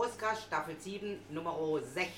[0.00, 1.54] Oscar, Staffel 7, Nummer
[1.94, 2.08] 6.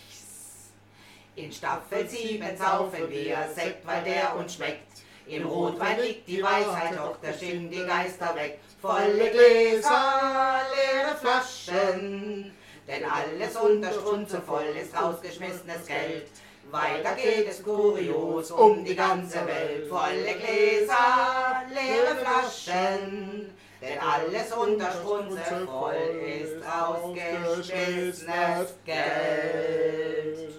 [1.34, 5.02] In Staffel 7 saufen wir Sekt, weil der uns schmeckt.
[5.26, 8.60] Im Rotwein liegt die Weisheit, doch da schicken die Geister weg.
[8.80, 12.52] Volle Gläser, leere Flaschen,
[12.86, 16.28] denn alles unter Strunze voll ist rausgeschmissenes Geld.
[16.70, 19.88] Weiter geht es kurios um die ganze Welt.
[19.88, 23.41] Volle Gläser, leere Flaschen,
[23.82, 30.52] denn alles unter Strunze voll ist rausgeschmissenes Geld.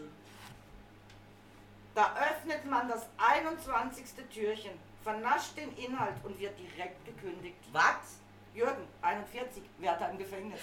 [1.95, 4.05] Da öffnet man das 21.
[4.34, 4.71] Türchen,
[5.03, 7.57] vernascht den Inhalt und wird direkt gekündigt.
[7.71, 8.20] Was?
[8.53, 10.59] Jürgen, 41, Wärter im Gefängnis.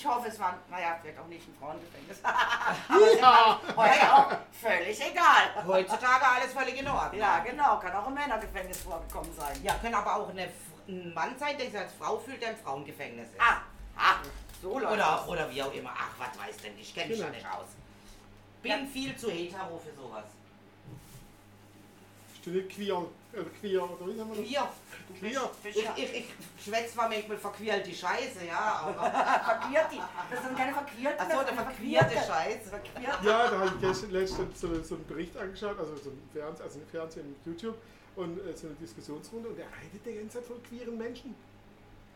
[0.00, 2.20] Ich hoffe, es war, naja, vielleicht auch nicht ein Frauengefängnis.
[2.24, 3.60] Aber Ja.
[3.76, 5.66] heute auch völlig egal.
[5.66, 7.20] Heutzutage alles völlig in Ordnung.
[7.20, 9.62] Ja, genau, kann auch im Männergefängnis vorgekommen sein.
[9.62, 10.48] Ja, kann aber auch eine,
[10.88, 13.40] ein Mann sein, der sich als Frau fühlt, der im Frauengefängnis ist.
[13.42, 13.58] Ah,
[13.98, 14.14] ah,
[14.62, 15.28] so läuft Oder, das.
[15.28, 15.92] oder wie auch immer.
[15.94, 17.68] Ach, was weiß denn, ich kenne mich ja nicht aus.
[18.62, 20.24] Bin viel zu hetero für sowas.
[22.42, 22.70] Du nicht
[23.32, 24.50] queer, oder queer, oder wie sagen wir das?
[25.18, 25.50] Queer.
[25.62, 25.94] Queer.
[25.96, 29.10] Ich, ich, ich schwätze zwar manchmal verquirlte Scheiße, ja, aber.
[29.60, 30.00] Verquirrt die.
[30.30, 31.20] Das sind keine verquirten.
[31.20, 32.70] Achso, der verquirte Scheiße.
[33.22, 36.64] Ja, da habe ich gestern letztens so, so einen Bericht angeschaut, also so ein Fernsehen,
[36.64, 37.76] also ein Fernsehen mit YouTube
[38.16, 41.34] und äh, so eine Diskussionsrunde und der redet die ganze Zeit von queeren Menschen.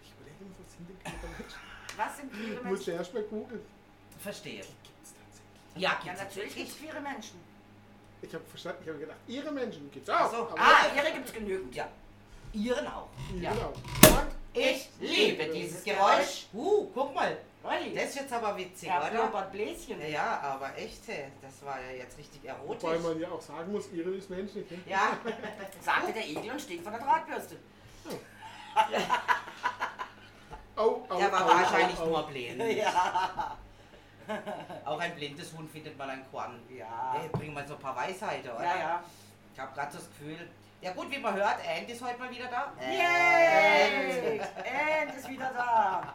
[0.03, 1.61] Ich überlege mir, was sind denn queere Menschen?
[1.97, 2.95] Was sind queere Menschen?
[2.95, 3.61] erst mal googeln.
[4.19, 4.65] Verstehe.
[4.83, 5.83] Gibt's tatsächlich.
[5.83, 7.54] Ja, Ja, natürlich gibt es queere Menschen.
[8.27, 10.31] Ich habe verstanden, ich habe gedacht, ihre Menschen gibt's auch.
[10.31, 10.49] so.
[10.57, 11.75] Ah, ihre gibt es genügend.
[11.75, 11.89] Ja.
[12.53, 13.09] Ihren auch.
[13.37, 13.53] Ja, ja.
[13.53, 13.73] Genau.
[14.19, 16.47] Und Ich liebe dieses Geräusch.
[16.53, 17.37] Uh, guck mal.
[17.95, 19.25] Das ist jetzt aber witzig, ja, oder?
[19.25, 19.99] Robert Bläschen.
[20.11, 22.83] Ja, aber echt, das war ja jetzt richtig erotisch.
[22.83, 24.71] Wobei man ja auch sagen muss, ihre ist menschlich.
[24.71, 24.79] Ne?
[24.87, 25.17] Ja,
[25.81, 27.57] Sagte der Igel und stieg von der Drahtbürste.
[30.77, 32.61] Au, au, der war au, wahrscheinlich nur blind.
[32.77, 33.57] Ja.
[34.85, 36.61] Auch ein blindes Huhn findet man ein Korn.
[36.69, 37.15] Ja.
[37.19, 38.65] Hey, bring mal so ein paar Weisheiten, oder?
[38.65, 39.03] Ja, ja.
[39.53, 40.49] Ich habe gerade das Gefühl.
[40.81, 42.73] Ja gut, wie man hört, Andy ist heute mal wieder da.
[42.81, 44.39] Yay!
[44.39, 46.13] End ist wieder da.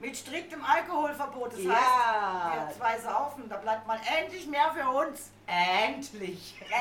[0.00, 1.52] Mit striktem Alkoholverbot.
[1.52, 2.66] Das heißt, Ja.
[2.68, 3.48] wir zwei saufen.
[3.48, 5.30] Da bleibt mal endlich mehr für uns.
[5.46, 6.56] Endlich.
[6.60, 6.72] Ähnlich.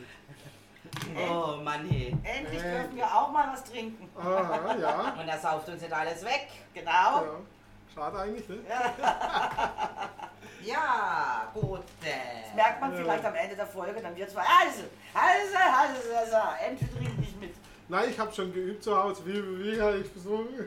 [1.18, 2.16] Oh Mann, hey.
[2.22, 2.70] Endlich Äh.
[2.80, 4.08] dürfen wir auch mal was trinken.
[4.18, 5.14] Aha, ja.
[5.20, 6.48] Und er sauft uns nicht alles weg.
[6.74, 6.90] Genau.
[6.92, 7.24] ja.
[7.94, 8.58] Schade eigentlich, ne?
[10.62, 11.82] Ja, gut.
[12.00, 12.98] Das merkt man Ja.
[12.98, 14.00] vielleicht am Ende der Folge.
[14.00, 14.82] Dann wird es mal, also,
[15.14, 17.54] also, also, also, endlich trinkt nicht mit.
[17.88, 19.24] Nein, ich habe schon geübt zu Hause.
[19.26, 20.48] Wie, wie habe ich versucht?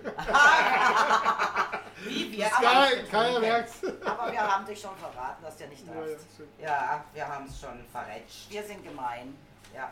[2.06, 3.80] Wie wir Keiner, keiner merkt's.
[4.06, 6.26] Aber wir haben dich schon verraten, dass du nicht Ja, ja, darfst.
[6.34, 6.50] stimmt.
[6.62, 8.50] Ja, wir haben es schon verrätscht.
[8.50, 9.38] Wir sind gemein.
[9.74, 9.90] Ja.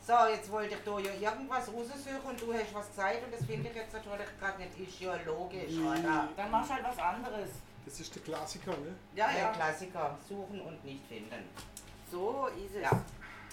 [0.00, 3.44] So, jetzt wollte ich da ja irgendwas raussuchen und du hast was gesagt und das
[3.44, 4.80] finde ich jetzt natürlich gerade nicht.
[4.80, 5.80] Ist ja logisch, Wie?
[5.82, 6.28] oder?
[6.36, 7.50] Dann machst du halt was anderes.
[7.84, 8.94] Das ist der Klassiker, ne?
[9.14, 9.52] Ja, Der ja.
[9.52, 10.18] Klassiker.
[10.28, 11.44] Suchen und nicht finden.
[12.10, 12.82] So ist es.
[12.82, 12.90] Ja.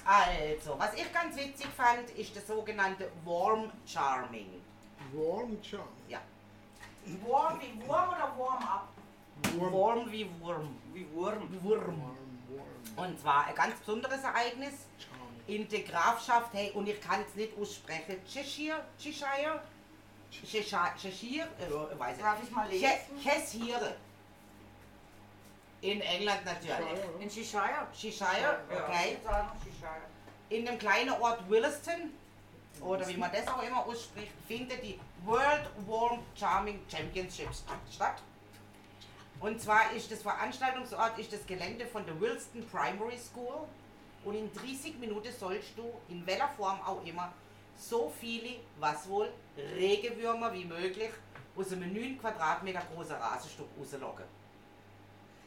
[0.06, 4.62] Also, was ich ganz witzig fand, ist das sogenannte Warm Charming.
[5.14, 5.88] Warm Charm.
[6.08, 6.20] Ja.
[7.28, 8.88] Warm wie Wurm oder Warm up?
[9.58, 9.74] Warm.
[9.74, 10.76] Warm wie Wurm.
[10.94, 11.64] Wie Wurm.
[11.64, 11.82] Wurm.
[11.88, 13.10] Warm, warm.
[13.10, 15.25] Und zwar ein ganz besonderes Ereignis Charm.
[15.48, 19.62] In der Grafschaft, hey, und ich kann es nicht aussprechen, Cheshire, Cheshire,
[20.32, 22.88] Cheshire, Cheshire, äh, weiß ich Darf ich mal lesen?
[22.88, 23.96] Che- Cheshire.
[25.82, 27.00] In England natürlich.
[27.20, 27.88] In Cheshire?
[27.94, 29.18] Cheshire, okay.
[30.50, 32.12] In dem kleinen Ort Williston,
[32.82, 37.64] oder wie man das auch immer ausspricht, findet die World Warm Charming Championships
[37.94, 38.22] statt.
[39.40, 43.68] Und zwar ist das Veranstaltungsort ist das Gelände von der Wilston Primary School.
[44.26, 47.32] Und in 30 Minuten sollst du, in welcher Form auch immer,
[47.78, 49.30] so viele, was wohl,
[49.78, 51.12] Regewürmer wie möglich
[51.56, 54.26] aus einem 9 Quadratmeter großen Rasenstück rauslocken.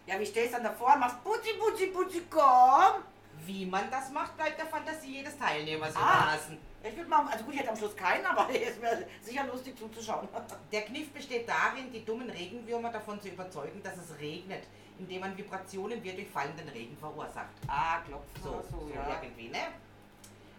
[0.07, 3.03] Ja, wie stehst du dann davor und machst Putzi, Putzi, Putzi, komm?
[3.45, 6.23] Wie man das macht, bleibt der Fantasie jedes Teilnehmers Ah.
[6.23, 6.59] überlassen.
[6.83, 9.77] Ich würde mal, also gut, ich hätte am Schluss keinen, aber es wäre sicher lustig
[9.79, 10.29] zuzuschauen.
[10.73, 14.65] Der Kniff besteht darin, die dummen Regenwürmer davon zu überzeugen, dass es regnet,
[14.99, 17.49] indem man Vibrationen wie durch fallenden Regen verursacht.
[17.67, 19.21] Ah, klopfen So, so, so, ja.
[19.23, 19.59] irgendwie, ne?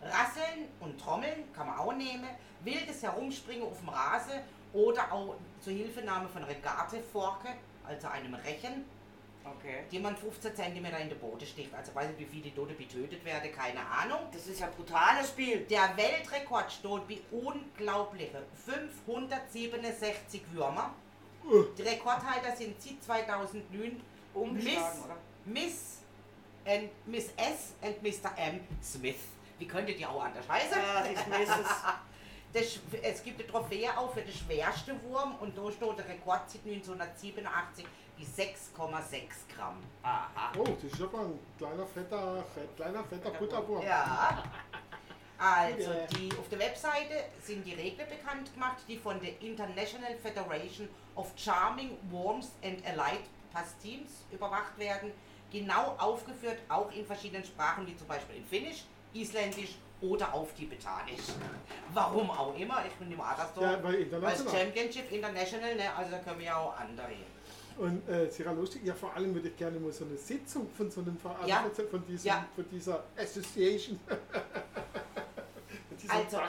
[0.02, 2.30] Rasseln und Trommeln kann man auch nehmen,
[2.64, 4.40] wildes Herumspringen auf dem Rasen
[4.74, 7.50] oder auch zur Hilfenahme von Regateforke,
[7.86, 8.86] also einem Rechen,
[9.44, 9.84] Okay.
[9.92, 11.74] die man 15 cm in den Boden sticht.
[11.74, 14.28] Also weiß nicht, wie viele Tote getötet werden, keine Ahnung.
[14.32, 15.62] Das ist ja ein brutales Spiel.
[15.62, 20.94] Der Weltrekord steht bei unglaubliche 567 Würmer.
[21.78, 24.00] Die Rekordhalter sind seit 2009
[24.46, 25.18] Miss, oder?
[25.46, 26.00] Miss,
[26.66, 28.32] and Miss S und Mr.
[28.38, 28.62] M.
[28.82, 29.16] Smith.
[29.58, 30.78] Wie könntet ihr auch anders heißen?
[30.78, 31.68] Ja, ich weiß es.
[32.54, 36.50] Das, es gibt eine Trophäe auch für den schwersten Wurm und da steht der Rekord
[36.50, 37.86] seit 1987
[38.18, 39.78] die 6,6 Gramm.
[40.04, 40.52] Aha.
[40.58, 43.84] Oh, das ist aber ein kleiner fetter, fett, kleiner fetter Butterwurm.
[43.86, 44.44] Ja.
[45.42, 50.90] Also, die, auf der Webseite sind die Regeln bekannt gemacht, die von der International Federation
[51.16, 53.22] of Charming Worms and Allied
[53.52, 55.12] Pastimes überwacht werden.
[55.52, 61.34] Genau aufgeführt, auch in verschiedenen Sprachen, wie zum Beispiel in Finnisch, Isländisch oder auf Tibetanisch.
[61.92, 63.66] Warum auch immer, ich bin im Adersdorf.
[63.66, 64.44] Ja, weil Als.
[64.52, 67.08] Championship International, ne, also da können wir ja auch andere.
[67.78, 70.92] Und äh, sehr lustig, ja vor allem würde ich gerne mal so eine Sitzung von
[70.92, 71.66] so einem Verein, Ja.
[71.90, 72.46] von, diesem, Ja.
[72.56, 74.00] von dieser Association,
[76.08, 76.40] Also.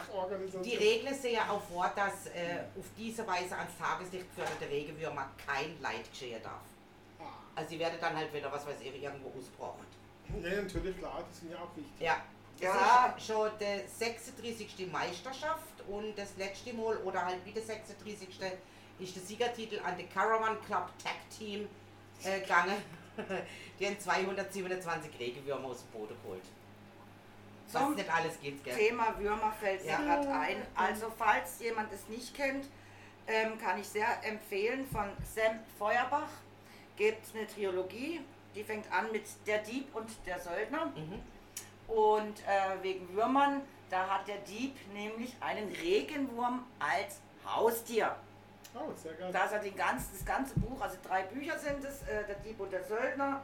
[0.65, 5.29] Die Regeln sehen ja auch vor, dass äh, auf diese Weise ans Tageslicht geförderte Regenwürmer
[5.47, 6.63] kein Leid geschehen darf.
[7.55, 9.79] Also sie werden dann halt wieder, was weiß ich, irgendwo ausbraucht.
[10.43, 11.93] Ja, natürlich, klar, die sind ja auch wichtig.
[12.01, 12.17] Ja.
[12.61, 13.15] Das Ja.
[13.17, 14.91] ist schon die 36.
[14.93, 18.29] Meisterschaft und das letzte Mal, oder halt wieder 36.
[18.99, 21.69] ist der Siegertitel an den Caravan Club Tag Team
[22.23, 22.77] äh, gegangen.
[23.81, 26.43] Die haben 227 Regenwürmer aus dem Boden geholt.
[27.73, 28.77] Was Zum nicht alles geht, gell?
[28.77, 29.99] Thema Würmer fällt Ja.
[29.99, 30.57] gerade ein.
[30.75, 32.67] Also falls jemand es nicht kennt,
[33.27, 36.29] ähm, kann ich sehr empfehlen von Sam Feuerbach.
[36.97, 38.21] Gibt es eine Trilogie,
[38.55, 40.87] die fängt an mit Der Dieb und der Söldner.
[40.87, 41.23] Mhm.
[41.89, 48.15] Und äh, wegen Würmern, da hat der Dieb nämlich einen Regenwurm als Haustier.
[48.75, 49.31] Oh, sehr geil.
[49.33, 52.37] Da ist er den ganzen, das ganze Buch, also drei Bücher sind es, äh, der
[52.37, 53.43] Dieb und der Söldner.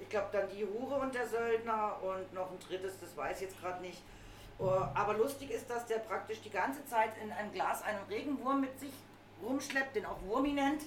[0.00, 3.48] Ich glaube dann die Hure und der Söldner und noch ein drittes, das weiß ich
[3.48, 4.00] jetzt gerade nicht.
[4.60, 8.60] Uh, aber lustig ist, dass der praktisch die ganze Zeit in einem Glas einen Regenwurm
[8.60, 8.92] mit sich
[9.40, 10.82] rumschleppt, den auch Wurmi nennt.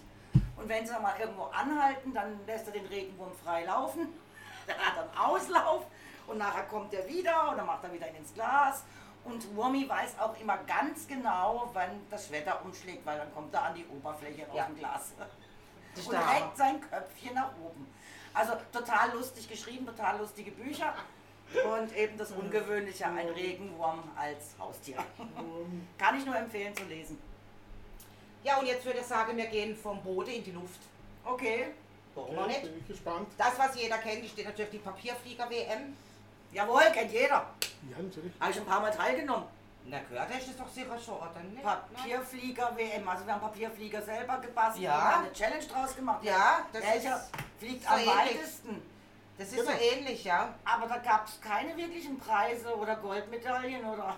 [0.62, 4.08] Und wenn sie mal irgendwo anhalten, dann lässt er den Regenwurm frei laufen.
[4.68, 5.86] Der hat dann Auslauf
[6.28, 8.84] und nachher kommt er wieder und dann macht er wieder ins Glas.
[9.24, 13.64] Und Wurmi weiß auch immer ganz genau, wann das Wetter umschlägt, weil dann kommt er
[13.64, 14.66] an die Oberfläche aus Ja.
[14.66, 15.14] dem Glas
[15.96, 17.92] Das und reckt sein Köpfchen nach oben.
[18.34, 20.94] Also total lustig geschrieben, total lustige Bücher.
[21.76, 24.98] Und eben das Ungewöhnliche, ein Regenwurm als Haustier.
[25.98, 27.22] Kann ich nur empfehlen zu lesen.
[28.44, 30.80] Ja, und jetzt würde ich sagen, wir gehen vom Boden in die Luft.
[31.24, 31.68] Okay,
[32.16, 32.64] Warum auch nicht?
[32.64, 33.28] bin ich gespannt.
[33.38, 35.96] Das, was jeder kennt, steht natürlich die Papierflieger-WM.
[36.52, 37.46] jawohl, kennt jeder.
[37.90, 38.34] Ja, natürlich.
[38.40, 39.46] Habe ich ein paar Mal teilgenommen.
[39.86, 41.64] Na, gehört hast du es doch sicher schon, oder nicht?
[41.64, 43.08] Papierflieger-WM.
[43.08, 44.96] Also wir haben Papierflieger selber gebastelt Ja.
[44.98, 46.24] und haben eine Challenge draus gemacht.
[46.24, 47.30] Ja, das Welcher ist
[47.60, 48.16] fliegt so am ähnlich.
[48.16, 48.82] weitesten?
[49.38, 49.72] Das ist Genau.
[49.72, 50.54] so ähnlich, ja.
[50.66, 54.16] Aber da gab es keine wirklichen Preise oder Goldmedaillen oder...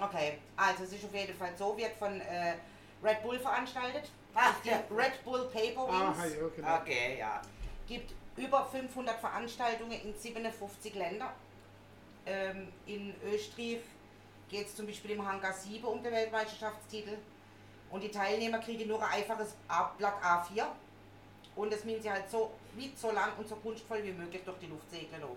[0.00, 2.54] Okay, also es ist auf jeden Fall so, wird von äh,
[3.02, 4.10] Red Bull veranstaltet.
[4.64, 4.82] Ja.
[4.90, 6.18] Red Bull Paper Wings.
[6.18, 6.76] Ah, ja, genau.
[6.76, 7.40] Okay, ja.
[7.86, 11.30] gibt über 500 Veranstaltungen in 57 Ländern.
[12.26, 13.80] Ähm, in Österreich
[14.48, 17.16] geht es zum Beispiel im Hangar 7 um den Weltmeisterschaftstitel.
[17.90, 19.56] Und die Teilnehmer kriegen nur ein einfaches
[19.98, 20.66] Blatt A4.
[21.56, 24.58] Und das müssen sie halt so weit, so lang und so kunstvoll wie möglich durch
[24.58, 25.22] die Luft segeln.
[25.24, 25.36] auch.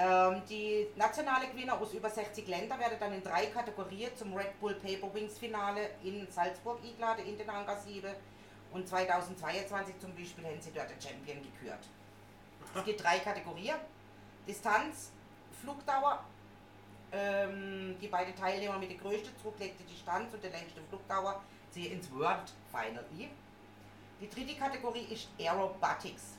[0.00, 4.60] Ähm, die nationale Gewinner aus über 60 Ländern werden dann in drei Kategorien zum Red
[4.60, 8.08] Bull Paper Wings Finale in Salzburg eingeladen, in den Hangar 7.
[8.72, 11.80] Und 2022 zum Beispiel haben sie dort den Champion gekürt.
[12.76, 13.74] Es gibt drei Kategorien.
[14.46, 15.10] Distanz,
[15.60, 16.22] Flugdauer,
[17.10, 21.42] ähm, die beiden Teilnehmer mit der größten zurückgelegten Distanz und der längsten Flugdauer
[21.72, 23.30] ziehen ins World Final ein.
[24.20, 26.36] Die dritte Kategorie ist Aerobatics.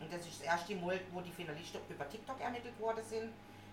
[0.00, 3.32] Und das ist das erste Mal, wo die Finalisten über TikTok ermittelt worden sind.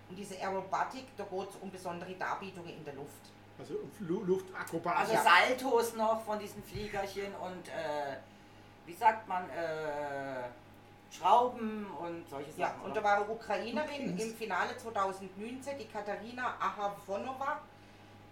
[0.10, 3.32] Und diese Aerobatik, da geht es um besondere Darbietungen in der Luft.
[3.60, 5.00] Also Lu Luftakrobatik.
[5.00, 5.24] Also Ja.
[5.24, 8.18] Saltos noch von diesen Fliegerchen und äh,
[8.86, 10.44] wie sagt man, äh,
[11.10, 12.82] Schrauben und solche Ja, Sachen.
[12.82, 13.02] und oder?
[13.02, 17.62] da war eine Ukrainerin im Finale 2019, die Katharina Ahavonova,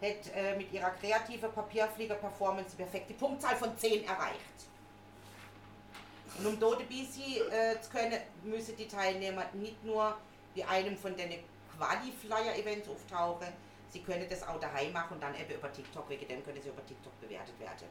[0.01, 4.39] hat äh, mit ihrer kreativen Papierflieger-Performance die perfekte Punktzahl von 10 erreicht.
[6.39, 10.17] Und um dort dabei sein äh, zu können, müssen die Teilnehmer nicht nur
[10.55, 11.31] bei einem von den
[11.77, 13.47] Quali-Flyer-Events auftauchen,
[13.89, 16.69] sie können das auch daheim machen und dann eben über TikTok, wegen dem können sie
[16.69, 17.87] über TikTok bewertet werden.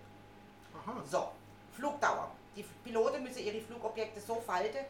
[0.75, 1.03] Aha.
[1.11, 1.29] So,
[1.73, 2.31] Flugdauer.
[2.57, 4.85] Die Piloten müssen ihre Flugobjekte so falten,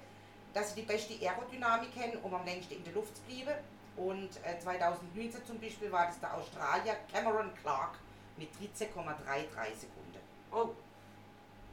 [0.53, 3.59] dass sie die beste Aerodynamik kennen, um am längsten in der Luft zu bleiben.
[3.97, 7.95] Und äh, 2019 zum Beispiel war das der Australier Cameron Clark
[8.37, 10.19] mit 13,33 Sekunden.
[10.51, 10.71] Oh,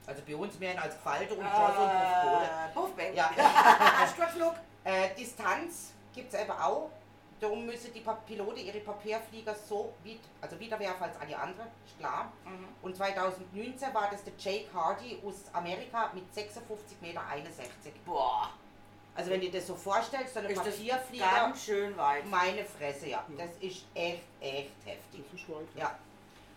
[0.08, 2.44] Also bei uns mehr als Gefaltet und so ein Puffboden.
[2.44, 3.14] äh, Puffbang.
[3.16, 3.32] Ja.
[4.14, 4.56] Sturzflug.
[4.84, 6.90] Äh, Distanz gibt es eben auch.
[7.40, 11.98] Darum müssen die Piloten ihre Papierflieger so weit, also wieder werfen als alle anderen, ist
[11.98, 12.32] klar.
[12.46, 12.68] Mhm.
[12.84, 17.22] Und 2019 war das der Jake Hardy aus Amerika mit 56,61 Meter.
[18.06, 18.52] Boah.
[19.16, 22.26] Also wenn du dir das so vorstellst, so das Papierflieger, ganz schön weit.
[22.28, 23.26] meine Fresse, ja.
[23.36, 25.24] Das ist echt, echt heftig.
[25.32, 25.68] Das ist weit.
[25.76, 25.98] Ja.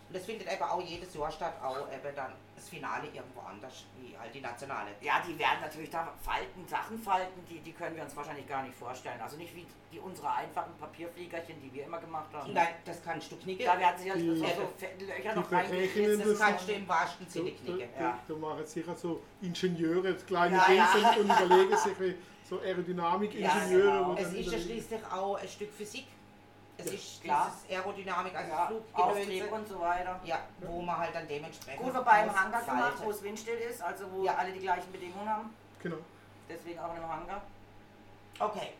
[0.07, 3.85] Und das findet eben auch jedes Jahr statt, auch eben dann das Finale irgendwo anders,
[3.99, 4.91] wie halt die nationale.
[5.01, 8.61] Ja, die werden natürlich da falten, Sachen falten, die, die können wir uns wahrscheinlich gar
[8.63, 9.19] nicht vorstellen.
[9.19, 12.53] Also nicht wie die unsere einfachen Papierfliegerchen, die wir immer gemacht haben.
[12.53, 13.65] Nein, das kannst du knicken.
[13.65, 16.19] Da werden sich ja Die- so, so Fe- Löcher noch reingekriegt.
[16.19, 17.89] Das das kannst du im wahrsten Sinne da, knicken.
[17.97, 18.19] da, ja.
[18.27, 20.93] da machen sicher so Ingenieure, kleine Ja, ja.
[20.95, 22.15] Wesen und überlegen sich wie
[22.47, 23.85] so Aerodynamik-Ingenieure.
[23.87, 24.15] Ja, genau.
[24.17, 26.05] Es ist ja schließlich auch ein Stück Physik.
[26.77, 27.51] Es ist klar.
[27.67, 28.71] dieses Aerodynamik, also Ja.
[28.93, 30.19] Auftrieb und so weiter.
[30.23, 31.81] Ja, wo man halt dann dementsprechend.
[31.81, 34.35] Gut, wobei im Hangar gemacht, wo es windstill ist, also wo Ja.
[34.35, 35.55] alle die gleichen Bedingungen haben.
[35.81, 35.97] Genau.
[36.49, 37.41] Deswegen auch einem Hangar.
[38.39, 38.73] Okay,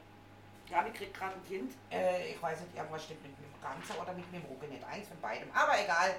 [0.67, 1.73] Ja, die kriegt gerade ein Kind.
[1.91, 4.83] äh, ich weiß nicht, irgendwas stimmt mit dem Ganze oder mit dem nicht.
[4.83, 5.47] Eins von beidem.
[5.53, 6.15] Aber egal.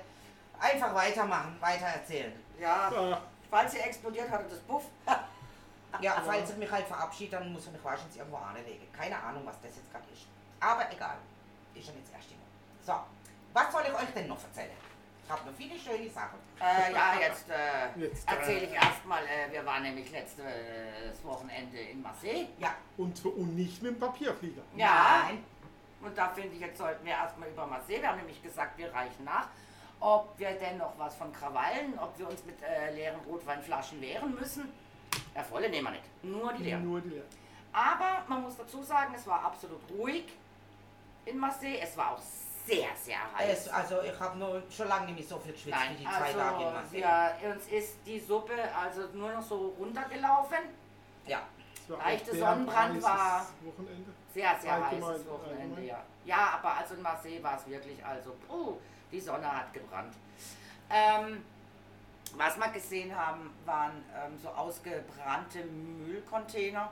[0.58, 2.32] Einfach weitermachen, weiter erzählen.
[2.58, 4.84] Ja, Ah, falls sie explodiert, hatte das Puff.
[6.00, 8.86] Ja, falls ich mich halt verabschiede, dann muss ich mich wahrscheinlich irgendwo anlegen.
[8.92, 10.26] Keine Ahnung, was das jetzt gerade ist.
[10.60, 11.16] Aber egal.
[11.78, 12.46] Ist ja jetzt erst immer.
[12.84, 12.94] So,
[13.52, 14.70] was soll ich euch denn noch erzählen?
[15.24, 16.38] Ich habe noch viele schöne Sachen.
[16.60, 20.44] Äh, ja, jetzt, äh, Jetzt, äh, erzähle ich erstmal, äh, wir waren nämlich letztes
[21.24, 22.46] Wochenende in Marseille.
[22.58, 22.74] Ja.
[22.96, 24.62] und, und nicht mit dem Papierflieger.
[24.76, 25.24] Ja.
[25.24, 25.44] Nein.
[26.00, 28.92] Und da finde ich, jetzt sollten wir erstmal über Marseille, wir haben nämlich gesagt, wir
[28.94, 29.48] reichen nach,
[29.98, 34.34] ob wir denn noch was von Krawallen, ob wir uns mit äh, leeren Rotweinflaschen wehren
[34.34, 34.72] müssen.
[35.34, 36.84] Ja, volle nehmen wir nicht, nur die leeren.
[36.84, 37.24] Nur die Leere.
[37.72, 40.24] Aber man muss dazu sagen, es war absolut ruhig
[41.26, 41.78] in Marseille.
[41.80, 42.20] Es war auch
[42.66, 43.66] sehr, sehr heiß.
[43.66, 46.04] Es, also ich habe nur schon lange nicht mehr so viel geschwitzt wie Nein, die
[46.04, 47.32] zwei Tage in also Marseille.
[47.40, 50.58] wir, uns ist die Suppe also nur noch so runtergelaufen.
[51.26, 51.42] Ja.
[51.88, 54.10] Leichte Sonnenbrand war- Wochenende.
[54.34, 55.84] Sehr, sehr Allgemein, heißes Wochenende, allgemein.
[55.86, 56.02] ja.
[56.24, 58.76] Ja, aber also in Marseille war es wirklich, also, puh,
[59.12, 60.12] die Sonne hat gebrannt.
[60.90, 61.44] Ähm,
[62.34, 66.90] was wir gesehen haben, waren ähm, so ausgebrannte Müllcontainer.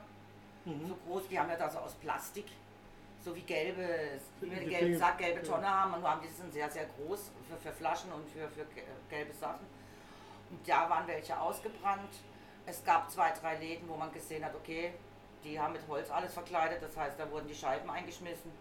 [0.63, 0.87] Mhm.
[0.87, 2.45] So groß, die haben ja da so aus Plastik.
[3.25, 5.41] So wie gelbe, gelben Sack, gelbe.
[5.41, 5.95] Tonne haben.
[5.95, 8.83] Und nur haben die sind sehr, sehr groß für, für Flaschen und für, für ge-
[9.09, 9.65] gelbe Sachen.
[10.51, 12.13] Und da waren welche ausgebrannt.
[12.67, 14.93] Es gab zwei, drei Läden, wo man gesehen hat, okay,
[15.43, 16.83] die haben mit Holz alles verkleidet.
[16.83, 18.51] Das heißt, da wurden die Scheiben eingeschmissen.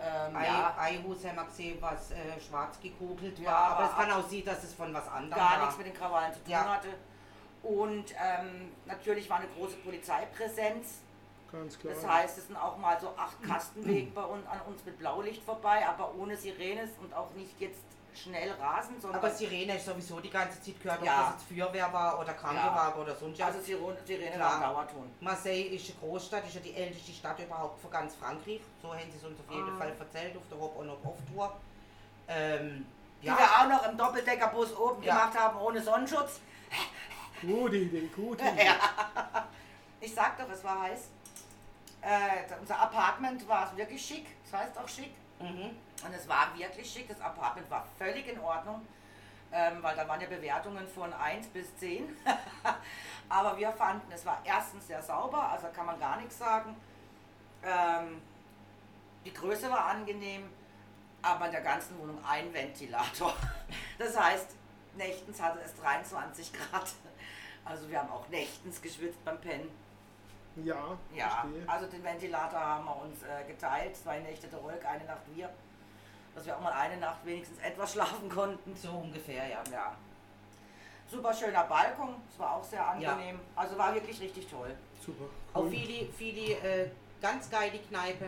[0.00, 3.58] Ähm, Ei, ja, Eihus haben wir gesehen, was äh, schwarz gekugelt Ja, war.
[3.58, 5.58] Aber, aber es kann auch sein, dass es von was anderem gar war.
[5.60, 6.74] nichts mit den Krawallen zu tun Ja.
[6.74, 6.88] hatte.
[7.62, 11.02] Und ähm, natürlich war eine große Polizeipräsenz.
[11.50, 11.94] Ganz klar.
[11.94, 15.42] Das heißt, es sind auch mal so acht Kastenwegen bei uns, an uns mit Blaulicht
[15.42, 17.80] vorbei, aber ohne Sirenes und auch nicht jetzt
[18.14, 21.22] schnell rasen, sondern Aber Sirene ist sowieso die ganze Zeit gehört, ob Ja.
[21.32, 23.46] das jetzt Feuerwehr war oder Krankenwagen oder sonst was.
[23.46, 24.60] also Sirene, Sirene Klar.
[24.60, 25.10] war Dauerton.
[25.20, 28.60] Marseille ist eine Großstadt, ist ja die älteste Stadt überhaupt von ganz Frankreich.
[28.82, 29.78] So haben sie es uns auf jeden Ah.
[29.78, 31.52] Fall erzählt auf der Hop- und Hop-Off-Tour.
[32.28, 32.86] Ähm,
[33.22, 35.14] Die ja, wir auch noch im Doppeldeckerbus oben Ja.
[35.26, 36.40] gemacht haben, ohne Sonnenschutz.
[37.40, 38.66] Gute Idee, gute Idee.
[38.66, 39.46] Ja.
[40.00, 41.08] Ich sag doch, es war heiß.
[42.08, 45.12] Äh, unser Apartment war wirklich schick, das heißt auch schick.
[45.40, 45.76] mhm.
[46.06, 48.86] Und es war wirklich schick, das Apartment war völlig in Ordnung,
[49.52, 52.16] ähm, weil da waren ja Bewertungen von 1 bis 10.
[53.28, 56.74] Aber wir fanden, es war erstens sehr sauber, also kann man gar nichts sagen.
[57.62, 58.22] Ähm,
[59.26, 60.48] die Größe war angenehm,
[61.20, 63.34] aber in der ganzen Wohnung ein Ventilator.
[63.98, 64.50] Das heißt,
[64.96, 66.88] nächtens hatte es 23 Grad.
[67.64, 69.68] Also wir haben auch nächtens geschwitzt beim Pennen.
[70.64, 71.62] Ja, Ja, verstehe.
[71.68, 73.96] also den Ventilator haben wir uns äh, geteilt.
[73.96, 75.48] Zwei Nächte der Rolk, eine Nacht wir.
[76.34, 78.74] Dass wir auch mal eine Nacht wenigstens etwas schlafen konnten.
[78.76, 79.62] so ungefähr, ja.
[79.72, 79.94] Ja.
[81.10, 83.40] Super schöner Balkon, es war auch sehr angenehm.
[83.56, 84.74] Also war wirklich richtig toll.
[85.04, 85.24] Super.
[85.54, 85.70] Auch Cool.
[85.70, 86.90] viele, viele äh,
[87.22, 88.26] ganz geile Kneipe.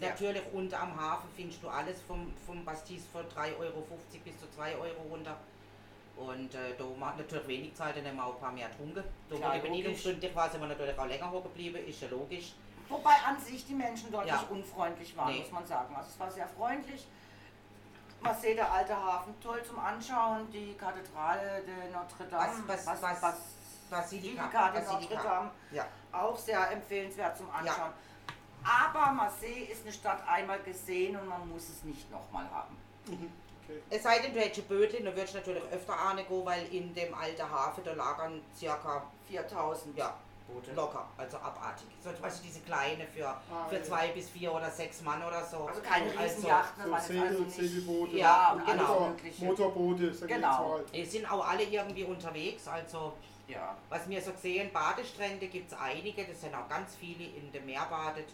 [0.00, 0.10] Ja.
[0.10, 3.84] Natürlich unter am Hafen findest du alles vom, vom Bastis von 3,50 Euro
[4.24, 5.36] bis zu 2 Euro runter.
[6.18, 9.04] Und äh, da macht natürlich wenig Zeit, dann haben wir auch ein paar mehr getrunken.
[9.30, 10.00] Da Klar, die Bedienung logisch.
[10.00, 12.54] stündig war, sind wir natürlich auch länger hoch geblieben, ist ja logisch.
[12.88, 14.36] Wobei an sich die Menschen dort Ja.
[14.38, 15.40] nicht unfreundlich waren, Nee.
[15.40, 15.94] muss man sagen.
[15.94, 17.06] Also es war sehr freundlich.
[18.20, 20.50] Marseille, der alte Hafen, toll zum Anschauen.
[20.50, 22.52] Die Kathedrale de Notre Dame.
[22.66, 23.34] Was- was- was- was
[23.90, 24.42] Basilika.
[24.48, 24.82] Basilika de.
[25.06, 25.50] Notre Dame.
[25.70, 25.86] Ja.
[26.10, 27.92] Auch sehr empfehlenswert zum Anschauen.
[28.64, 32.76] Aber Marseille ist eine Stadt einmal gesehen und man muss es nicht nochmal haben.
[33.06, 33.30] Mhm.
[33.90, 36.94] Es sei denn, du hättest Bötchen, dann würdest du natürlich öfter ahne gehen, weil in
[36.94, 40.14] dem alten Hafen, da lagern circa 4000 ja,
[40.46, 40.72] Boote.
[40.72, 41.86] locker, also abartig.
[42.02, 43.34] So, weißt du, diese kleine für,
[43.68, 43.82] für ja.
[43.82, 45.66] zwei bis vier oder sechs Mann oder so.
[45.66, 47.56] Also keine Also, Riesenjachten, So also Segel, nicht...
[47.56, 49.00] Segelboote, Ja, und genau.
[49.00, 49.16] Motor.
[49.40, 50.80] Motorboote, Genau.
[50.92, 53.12] Es sind auch alle irgendwie unterwegs, also
[53.46, 53.76] Ja.
[53.88, 57.66] was wir so sehen, Badestrände gibt es einige, das sind auch ganz viele in dem
[57.66, 58.28] Meer badet.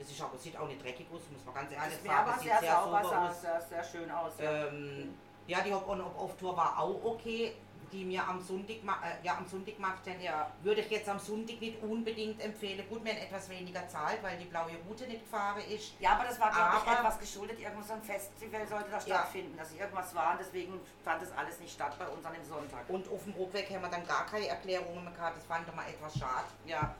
[0.00, 2.30] Das ist aber, sieht auch nicht dreckig aus, muss man ganz ehrlich Das sagen.
[2.34, 3.40] Das sehr, sauber, super sah aus.
[3.42, 4.32] sehr, sehr schön aus.
[4.38, 4.66] ja.
[4.68, 5.14] Ähm,
[5.46, 7.54] ja, die Hop- on Hop Tour war auch okay.
[7.92, 10.48] die mir am Sonntag, äh, ja, am Sonntag gemacht haben, Ja.
[10.62, 12.88] würde ich jetzt am Sonntag nicht unbedingt empfehlen.
[12.88, 15.94] Gut, haben etwas weniger zahlt, weil die blaue Route nicht gefahren ist.
[15.98, 17.58] Ja, aber das war, glaube ich, etwas geschuldet.
[17.58, 19.00] Irgendwo so ein Festival sollte da Ja.
[19.00, 20.32] stattfinden, dass irgendwas war.
[20.34, 22.88] Und deswegen fand das alles nicht statt bei uns an dem Sonntag.
[22.88, 25.38] Und auf dem Rückweg haben wir dann gar keine Erklärungen mehr gehabt.
[25.38, 26.46] Das fand ich mal etwas schade.
[26.66, 26.94] Ja.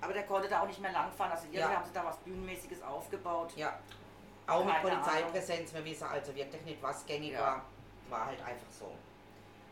[0.00, 1.32] Aber der konnte da auch nicht mehr langfahren.
[1.32, 1.70] Also irgendwie Ja.
[1.76, 3.52] haben sie da was Bühnenmäßiges aufgebaut.
[3.56, 3.78] Ja.
[4.46, 7.40] Auch mit Keine Polizeipräsenz, wir wissen also wirklich nicht, was gängig Ja.
[7.40, 7.62] war.
[8.10, 8.92] War halt einfach so.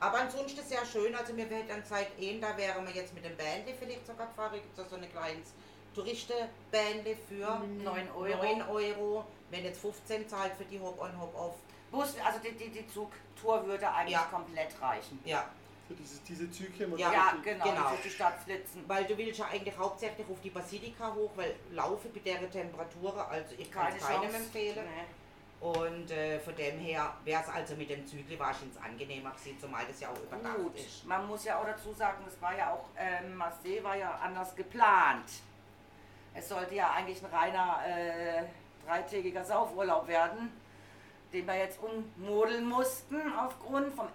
[0.01, 3.25] Aber ansonsten sehr schön, also mir wird dann Zeit eh, da wären wir jetzt mit
[3.25, 4.53] dem Bandle vielleicht sogar gefahren.
[4.55, 5.53] Gibt es so ein kleines
[5.95, 8.37] Touristenbandle für 9 Euro.
[8.43, 9.25] 9 Euro.
[9.51, 11.55] Wenn jetzt 15 zahlt für die Hop-on, Hop-off.
[11.91, 14.23] Bus, also die, die, die Zugtour würde eigentlich Ja.
[14.31, 15.21] komplett reichen.
[15.25, 15.45] Ja,
[15.87, 17.93] Für diese, diese wo Ja, Ja, die- genau, genau.
[18.03, 18.85] die Stadt flitzen.
[18.87, 23.29] weil du willst ja eigentlich hauptsächlich auf die Basilika hoch, weil laufe bei der Temperatur,
[23.29, 24.37] also ich kann es keinem Chance.
[24.37, 24.85] empfehlen.
[24.87, 25.05] Nee.
[25.61, 29.85] Und äh, von dem her wäre es also mit dem Zügel wahrscheinlich angenehmer gewesen, zumal
[29.89, 31.07] das ja auch überdacht Gut, ist.
[31.07, 34.55] man muss ja auch dazu sagen, es war ja auch, ähm, Marseille war ja anders
[34.57, 35.31] geplant.
[36.35, 38.43] Es sollte ja eigentlich ein reiner äh,
[38.87, 40.51] dreitägiger Saufurlaub werden,
[41.33, 44.09] den wir jetzt ummodeln mussten aufgrund vom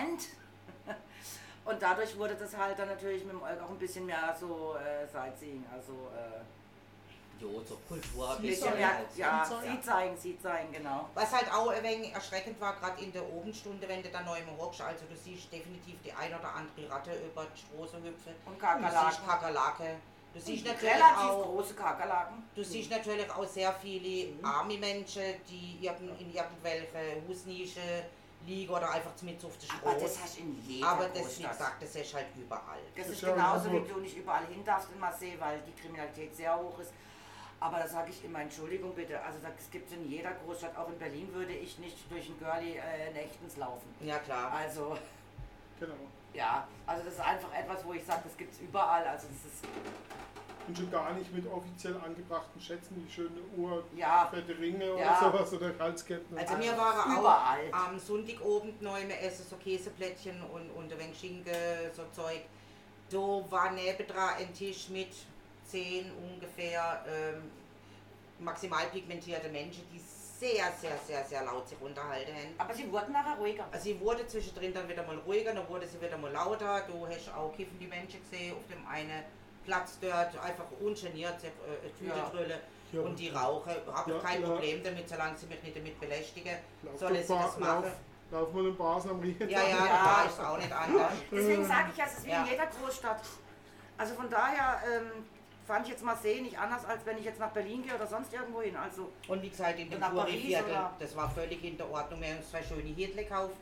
[0.00, 0.28] And.
[1.64, 4.76] Und dadurch wurde das halt dann natürlich mit dem Olga auch ein bisschen mehr so
[4.76, 6.40] äh, Sightseeing, also äh,
[7.40, 8.78] Jo, so Kultur, ein Sie bisschen bisschen zeigen.
[8.78, 8.88] mehr.
[8.98, 9.44] mehr, ja,
[9.74, 11.08] Sie zeigen, sie zeigen, genau.
[11.14, 14.38] Was halt auch ein wenig erschreckend war, gerade in der Obendstunde, wenn du da neu
[14.38, 18.34] im hockst, also du siehst definitiv die ein oder andere Ratte über die Straße hüpfen.
[18.46, 19.26] Und Du siehst Kakerlaken.
[19.26, 19.96] Kakerlake.
[20.32, 22.42] Du siehst natürlich Relativ auch, große Kakerlaken.
[22.54, 27.80] du siehst natürlich auch sehr viele Army-Menschen, die irgend, in irgendwelche Husnische
[28.46, 31.22] liegen oder einfach mit auf der Aber das hast du in jeder Aber das, wie
[31.22, 31.52] Großstadt.
[31.52, 32.78] gesagt, das ist halt überall.
[32.96, 33.88] Das Das ist genauso, wie Hamburg.
[33.94, 36.92] du nicht überall hin darfst in Marseille, weil die Kriminalität sehr hoch ist.
[37.60, 40.88] Aber da sage ich immer, Entschuldigung bitte, also das gibt es in jeder Großstadt, auch
[40.88, 43.94] in Berlin würde ich nicht durch ein Girlie äh, nächtens laufen.
[44.00, 44.52] Ja klar.
[44.52, 44.98] Also,
[45.80, 45.94] Genau.
[46.34, 49.06] ja, also das ist einfach etwas, wo ich sage, das gibt es überall.
[49.06, 49.64] Also das ist,
[50.66, 54.92] Und schon gar nicht mit offiziell angebrachten Schätzen wie schöne Uhr, ja, fette Ringe Ja.
[54.94, 56.38] oder sowas oder Halsketten.
[56.38, 57.60] Also mir war überall.
[57.72, 61.52] auch am Sonntag oben neu wir essen so Käseplättchen und, und ein wenig Schinken,
[61.94, 62.40] so Zeug.
[63.10, 63.18] Da
[63.50, 65.10] war nebendran ein Tisch mit
[65.66, 67.50] zehn ungefähr ähm,
[68.38, 72.54] maximal pigmentierte Menschen, die sehr, sehr, sehr, sehr laut sich unterhalten haben.
[72.58, 73.66] aber sie wurden nachher ruhiger.
[73.70, 76.82] Also sie wurde zwischendrin dann wieder mal ruhiger, dann wurde sie wieder mal lauter.
[76.88, 79.22] Du hast auch kiffen die Menschen gesehen auf dem einen
[79.64, 82.28] Platz dort, einfach ungeniert, äh, Tüte Ja.
[82.30, 82.60] drüllen.
[82.92, 83.00] Ja.
[83.00, 84.48] Und die rauchen, habe Ja, ich kein ja.
[84.48, 86.56] Problem damit, solange sie mich nicht damit belästigen.
[86.96, 87.60] Sollen sie das machen?
[87.84, 87.92] Lauf,
[88.30, 89.48] lauf mal in Basen am Riechen.
[89.48, 90.04] Ja, ja, Ja.
[90.04, 91.12] da ist auch nicht anders.
[91.32, 92.44] Deswegen sage ich ja, es ist wie Ja.
[92.44, 93.20] in jeder Großstadt.
[93.98, 95.24] Also von daher ähm,
[95.66, 98.32] fand ich jetzt Marseille nicht anders, als wenn ich jetzt nach Berlin gehe oder sonst
[98.32, 98.76] irgendwo hin.
[98.76, 100.92] Also Und wie gesagt, in dem Nach Paris, Touri-Viertel, oder?
[100.98, 102.20] das war völlig in der Ordnung.
[102.20, 103.56] Wir haben uns zwei schöne Hirtle gekauft.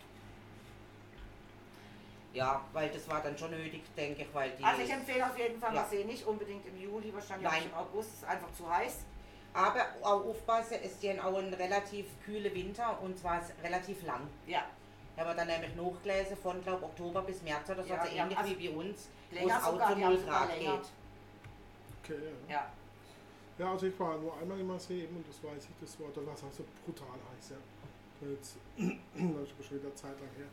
[2.34, 4.64] Ja, weil das war dann schon nötig, denke ich, weil die...
[4.64, 5.82] Also ich empfehle auf jeden Fall Ja.
[5.82, 7.62] Marseille nicht unbedingt im Juli, wahrscheinlich Nein.
[7.64, 8.98] im August, es ist einfach zu heiß.
[9.54, 14.02] aber auch aufpassen, es ist ja auch ein relativ kühler Winter und zwar ist relativ
[14.06, 14.26] lang.
[14.46, 14.64] Ja,
[15.14, 18.16] Da haben wir dann nämlich nachgelesen von glaub, Oktober bis März oder so, Ja, also
[18.16, 20.46] ja, ähnlich also wie bei uns, wo länger es auch zu die 0 haben sogar
[20.46, 20.76] Grad länger.
[20.78, 20.86] geht.
[22.04, 22.54] Okay, ja.
[22.54, 22.72] ja.
[23.58, 26.08] Ja, also ich war nur einmal in Marseille eben und das weiß ich, das war,
[26.14, 27.56] da war es auch so brutal heiß, ja.
[28.22, 28.56] Das
[29.58, 30.46] ist schon wieder Zeit lang her.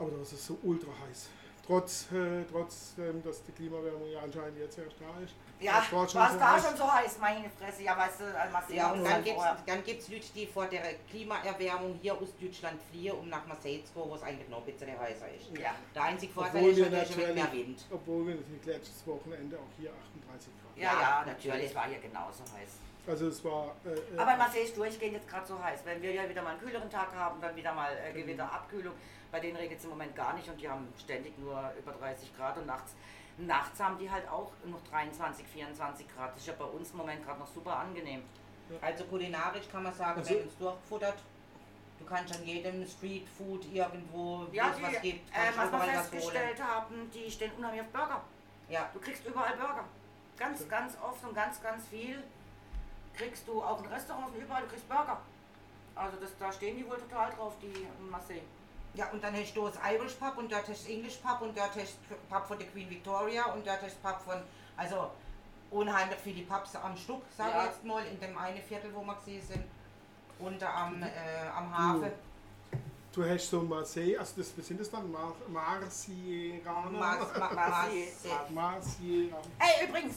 [0.00, 1.28] Aber da ist es so ultra heiß.
[1.66, 5.34] Trotz, äh, trotz ähm, dass die Klimawärmung ja anscheinend jetzt erst da ist.
[5.60, 6.64] Ja, Es war es schon so da heiß.
[6.66, 7.82] schon so heiß, meine Fresse.
[7.84, 9.62] Ja, weißt du, äh, Marseille Ja, und es dann gibt es vorher.
[9.66, 13.92] dann gibt's Leute, die vor der Klimaerwärmung hier aus Deutschland fliehen, um nach Marseille zu
[13.92, 15.56] gehen, wo es eigentlich noch ein bisschen heißer ist.
[15.60, 15.74] Ja.
[15.94, 17.86] Der einzige Vorteil Obwohl ist wir natürlich wenig mehr Wind.
[17.90, 21.44] Obwohl wir natürlich letztes Wochenende auch hier 38 Grad Ja, Ja, ja, natürlich.
[21.46, 22.70] natürlich, war hier genauso heiß.
[23.06, 23.74] Also es war.
[23.84, 25.80] Äh, äh, Aber Marseille ist durchgehend jetzt gerade so heiß.
[25.84, 28.94] Wenn wir ja wieder mal einen kühleren Tag haben, dann wieder mal äh, Gewitter, Abkühlung.
[29.30, 32.36] Bei denen regnet es im Moment gar nicht und die haben ständig nur über 30
[32.36, 32.94] Grad und nachts,
[33.38, 36.30] nachts haben die halt auch noch 23, 24 Grad.
[36.32, 38.22] Das ist ja bei uns im Moment gerade noch super angenehm.
[38.80, 41.18] Also kulinarisch kann man sagen, Also- wir haben uns durchgefuttert.
[41.98, 45.66] Du kannst an jedem Streetfood irgendwo, wo Ja, es die, was gibt, äh, was wir
[45.68, 48.20] überall was festgestellt haben, die stehen unheimlich auf Burger.
[48.68, 49.84] Ja, Du kriegst überall Burger.
[50.38, 52.22] Ganz, ganz oft und ganz, ganz viel
[53.14, 55.20] kriegst du auch in Restaurants und überall, du kriegst Burger.
[55.94, 58.40] Also das, da stehen die wohl total drauf, die Marseille.
[58.94, 61.40] Ja, und dann hast du das Irish Pub und dort hast du das English Pub
[61.42, 64.42] und dort hast du Pub von der Queen Victoria und dort hast du Pub von,
[64.76, 65.10] also
[65.70, 67.60] unheimlich viele Pubs am Stück, sag ja.
[67.60, 69.64] ich jetzt mal, in dem einen Viertel, wo wir gesehen sind,
[70.38, 71.08] unter am, äh,
[71.54, 72.10] am Hafen.
[73.12, 75.10] Du, du hast so Marseille, also das, was sind das dann?
[75.10, 76.90] Mar Marsieraner?
[76.90, 78.50] Mars, Mar Marsieraner.
[78.50, 79.42] Marsieraner.
[79.58, 80.16] Ey, übrigens,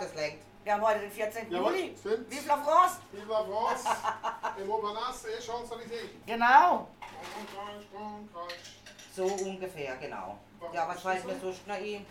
[0.00, 0.44] das lenkt.
[0.66, 1.48] Wir haben heute den 14.
[1.48, 1.94] Jawohl, Juli.
[1.96, 2.28] stimmt.
[2.28, 2.96] Vive la France!
[3.12, 3.84] Vive la France!
[4.58, 6.10] Et Montparnasse et Champs-Élysées.
[6.26, 6.88] Genau.
[9.14, 10.36] So ungefähr, genau.
[10.72, 12.04] Ja, was fällt mir sonst noch ein?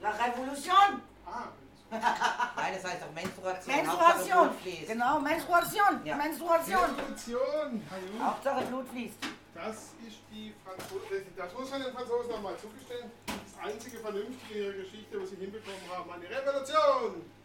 [0.00, 1.00] La Revolution.
[1.24, 1.44] Ah,
[2.56, 3.76] Nein, das heißt auch Menstruation.
[3.76, 4.50] Menstruation.
[4.88, 6.00] Genau, Menstruation.
[6.04, 6.16] Ja.
[6.16, 6.96] Menstruation.
[6.96, 7.88] Revolution.
[7.88, 8.26] Hallo.
[8.28, 9.18] Hauptsache Blut fließt.
[9.54, 11.26] Das ist die Franzosen.
[11.36, 13.08] Das muss man den Franzosen nochmal zugestehen.
[13.26, 17.35] Das einzige Vernünftige in ihrer Geschichte, was sie hinbekommen haben, eine Revolution.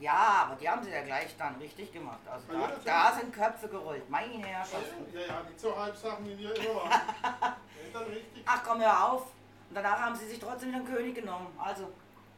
[0.00, 2.20] Ja, aber die haben sie ja gleich dann richtig gemacht.
[2.30, 2.84] Also Ja, da, natürlich.
[2.84, 4.08] da sind Köpfe gerollt.
[4.08, 5.06] Meine Herrschaften.
[5.12, 7.02] Ja, ja, nicht so Halbsachen, wie wir immer machen.
[7.92, 8.42] Dann richtig.
[8.46, 9.22] Ach komm, hör auf.
[9.68, 11.48] Und danach haben sie sich trotzdem den König genommen.
[11.58, 11.92] Also,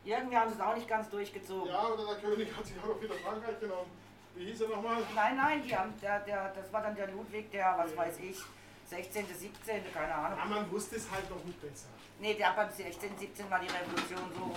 [0.05, 1.69] irgendwie haben sie es auch nicht ganz durchgezogen.
[1.71, 3.91] Ja, oder der König hat sich auch wieder Frankreich genommen.
[4.35, 5.03] Wie hieß er nochmal?
[5.15, 8.39] Nein, nein, die haben, der, der, das war dann der Ludwig, der, was weiß ich,
[8.87, 10.39] 16., 17., keine Ahnung.
[10.39, 11.89] Ja, man wusste es halt noch nicht besser.
[12.21, 13.51] Nee, der beim 16., 17.
[13.51, 14.57] war die Revolution so rum.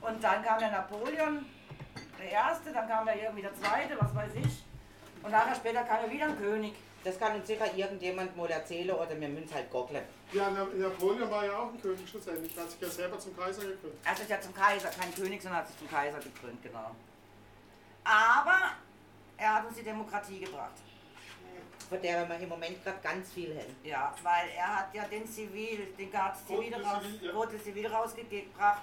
[0.00, 1.44] Und dann kam der Napoleon,
[2.20, 4.64] der Erste, dann kam da irgendwie der Zweite, was weiß ich.
[5.22, 6.74] Und nachher später kam ja wieder ein König.
[7.02, 10.02] Das kann uns sicher irgendjemand mal erzählen oder wir müssen halt goggeln.
[10.32, 12.54] Ja, Na- Napoleon war ja auch ein König schlussendlich.
[12.56, 13.94] Er hat sich ja selber zum Kaiser gekrönt.
[14.04, 16.94] Er hat sich ja zum Kaiser, kein König, sondern hat sich zum Kaiser gekrönt, genau.
[18.04, 18.72] Aber
[19.38, 20.72] er hat uns die Demokratie gebracht.
[21.88, 23.74] Von der wir im Moment gerade ganz viel haben.
[23.82, 27.58] Ja, weil er hat ja den Zivil, den Garde Zivil, raus, Civil, ja.
[27.64, 28.82] Civil rausgebracht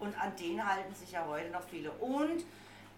[0.00, 1.90] und an den halten sich ja heute noch viele.
[1.92, 2.44] Und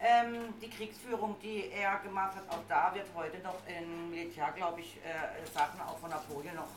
[0.06, 4.80] ähm, die Kriegsführung, die er gemacht hat, auch da wird heute noch im Militär, glaube
[4.82, 6.68] ich, äh, Sachen auch von Napoleon noch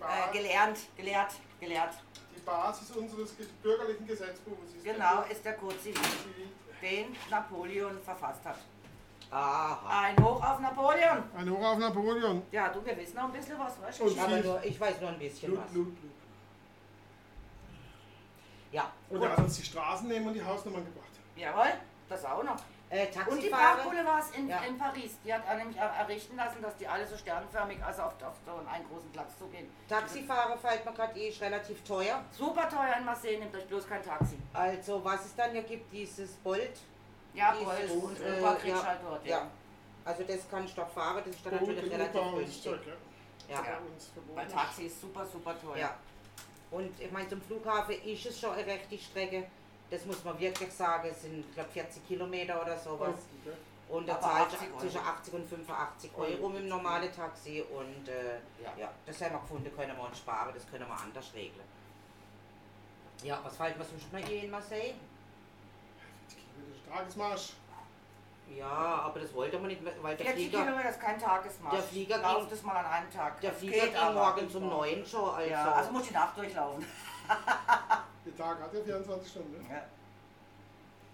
[0.00, 1.94] äh, gelernt, gelehrt, gelehrt.
[2.34, 6.00] die Basis unseres ge- bürgerlichen Gesetzbuches ist Genau, der ist der Code Zivil.
[6.80, 8.58] den Napoleon verfasst hat.
[9.30, 10.04] Aha.
[10.04, 11.22] Ein Hoch auf Napoleon!
[11.36, 12.42] Ein Hoch auf Napoleon.
[12.50, 14.20] Ja, du, wir wissen noch ein bisschen was, weißt du?
[14.22, 15.70] Aber nur, ich weiß nur ein bisschen Blut, was.
[15.72, 16.12] Blut, Blut.
[18.72, 18.90] Ja.
[19.10, 21.08] Und er hat uns die Straßen nehmen und die Hausnummern gebracht.
[21.36, 21.72] Jawohl,
[22.08, 22.56] das auch noch.
[22.90, 23.48] Äh, Und die.
[23.50, 24.60] Parkboulevards in, Ja.
[24.62, 28.02] in Paris, die hat er nämlich er- errichten lassen, dass die alle so sternförmig, also
[28.02, 29.70] auf, auf so einen großen Platz zugehen.
[29.88, 32.24] Taxifahrer fällt mir gerade eh, ist relativ teuer.
[32.32, 34.38] Super teuer in Marseille, nehmt euch bloß kein Taxi.
[34.54, 36.78] Also was es dann ja gibt, dieses Bolt.
[37.34, 39.36] Ja, Dieses, Bolt und äh, Uber kriegst ja, halt dort, ja.
[39.38, 39.46] ja.
[40.06, 42.62] Also das kann ich doch fahren, das ist dann Gut, natürlich relativ günstig.
[42.62, 43.54] Zeug, ja.
[43.54, 43.60] Ja.
[43.62, 44.36] Bei uns verboten.
[44.38, 45.76] Weil Taxi ist super, super teuer.
[45.76, 45.94] ja.
[46.70, 49.44] Und ich meine, zum Flughafen ist es schon eine rechte Strecke.
[49.90, 53.08] Das muss man wirklich sagen, es sind, glaube, 40 Kilometer oder sowas.
[53.42, 53.56] Okay.
[53.88, 54.80] Und da zahlt 80 Euro.
[54.80, 57.62] zwischen 80 und 85 Euro mit dem normalen Taxi.
[57.62, 58.70] Und äh, Ja.
[58.76, 61.64] ja, das haben wir gefunden, können wir uns sparen, das können wir anders regeln.
[63.22, 64.92] Ja, was fällt mir sonst noch hier in Marseille?
[66.28, 67.52] Kilometer Tagesmarsch.
[68.54, 71.74] Ja, aber das wollte man nicht, weil der 40 Flieger, Kilometer ist kein Tagesmarsch.
[71.74, 73.40] Der Flieger Lauf ging- das mal an einem Tag.
[73.40, 74.14] der Flieger geht ging aber.
[74.14, 75.30] morgens um 9 schon.
[75.34, 76.84] Also, Ja, also muss die Nacht durchlaufen.
[78.28, 79.62] Der Tag hat ja 24 Stunden.
[79.62, 79.68] Ne?
[79.74, 79.82] Ja.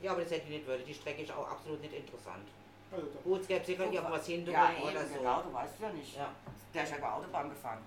[0.03, 0.85] ja, aber das hätte ich nicht wollen.
[0.87, 2.47] Die Strecke ist auch absolut nicht interessant.
[2.91, 3.07] Also.
[3.25, 5.15] Gut, es gäbe sicher irgendwas Ja, hinterher eben, oder so.
[5.19, 6.17] genau, du weißt ja nicht.
[6.17, 6.31] Ja.
[6.73, 7.79] Der ist ja über Autobahn gefahren.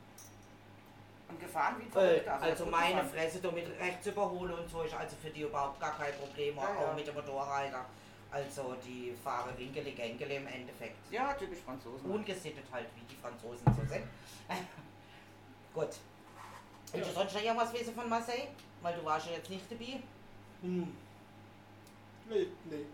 [1.30, 2.28] Und gefahren wie Äh, verrückt.
[2.30, 3.10] also gut meine gefahren.
[3.10, 6.56] Fresse, da mit rechts überholen und so ist also für die überhaupt gar kein Problem,
[6.56, 6.88] Ja, ja.
[6.92, 7.86] auch mit dem Motorreiter.
[8.32, 10.96] Also die fahren Winkele Gängele im Endeffekt.
[11.12, 12.10] Ja, typisch Franzosen.
[12.12, 14.04] Ungesittet halt, wie die Franzosen so sind.
[15.74, 15.90] Gut.
[16.94, 18.48] Willst du sonst noch irgendwas wissen von Marseille?
[18.88, 20.00] Weil du warst ja jetzt nicht dabei.
[20.62, 20.96] Hm.
[22.30, 22.86] Nee, nee.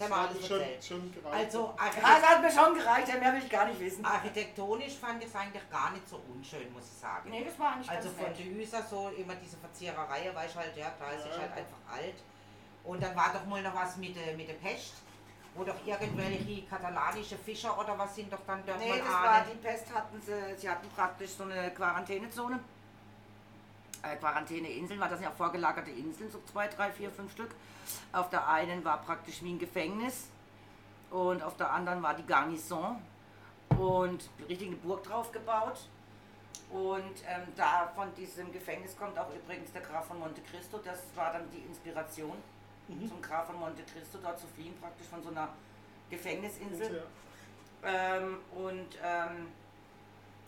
[0.00, 0.84] Haben wir alles schon, erzählt.
[0.84, 1.36] schon gereicht.
[1.44, 4.02] Also das hat mir schon gereicht, mehr will ich gar nicht wissen.
[4.04, 7.28] architektonisch fand ich es eigentlich gar nicht so unschön, muss ich sagen.
[7.30, 8.38] Nee, das war eigentlich Also ganz von nett.
[8.38, 11.30] der Hüser so immer diese Verziererei, weil ich halt, ja, da ist Ja.
[11.32, 12.14] ich halt einfach alt.
[12.84, 14.94] Und dann war doch mal noch was mit der, mit der Pest,
[15.54, 19.28] wo doch irgendwelche katalanische Fischer oder was sind doch dann dort Nee, mal das war
[19.28, 19.46] ahnen.
[19.52, 22.60] die Pest hatten sie, sie hatten praktisch so eine Quarantänezone.
[24.06, 27.50] Äh, Quarantäneinseln, weil das sind ja vorgelagerte Inseln, so zwei, drei, vier, fünf Stück.
[28.12, 30.28] Auf der einen war praktisch wie ein Gefängnis
[31.10, 33.00] und auf der anderen war die Garnison
[33.78, 35.88] und richtig eine Burg drauf gebaut.
[36.70, 40.78] Und ähm, da von diesem Gefängnis kommt auch übrigens der Graf von Monte Cristo.
[40.84, 42.36] Das war dann die Inspiration
[43.08, 45.48] zum Graf von Monte Cristo, dort zu fliehen, praktisch von so einer
[46.10, 47.02] Gefängnisinsel.
[47.82, 48.16] Ja.
[48.16, 49.48] Ähm, und, ähm,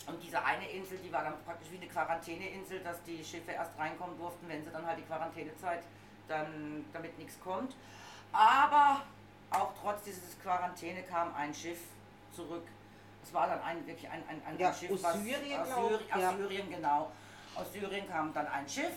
[0.09, 3.79] und diese eine Insel, die war dann praktisch wie eine Quarantäneinsel, dass die Schiffe erst
[3.79, 5.83] reinkommen durften, wenn sie dann halt die Quarantänezeit,
[6.27, 7.75] dann damit nichts kommt.
[8.33, 9.03] Aber
[9.51, 11.81] auch trotz dieses Quarantäne kam ein Schiff
[12.35, 12.67] zurück.
[13.23, 15.69] Es war dann ein, wirklich ein, ein, ein Ja, Schiff aus Syrien, aus,
[16.01, 16.37] ich, aus ja.
[16.37, 17.11] Syrien, genau.
[17.55, 18.93] Aus Syrien kam dann ein Schiff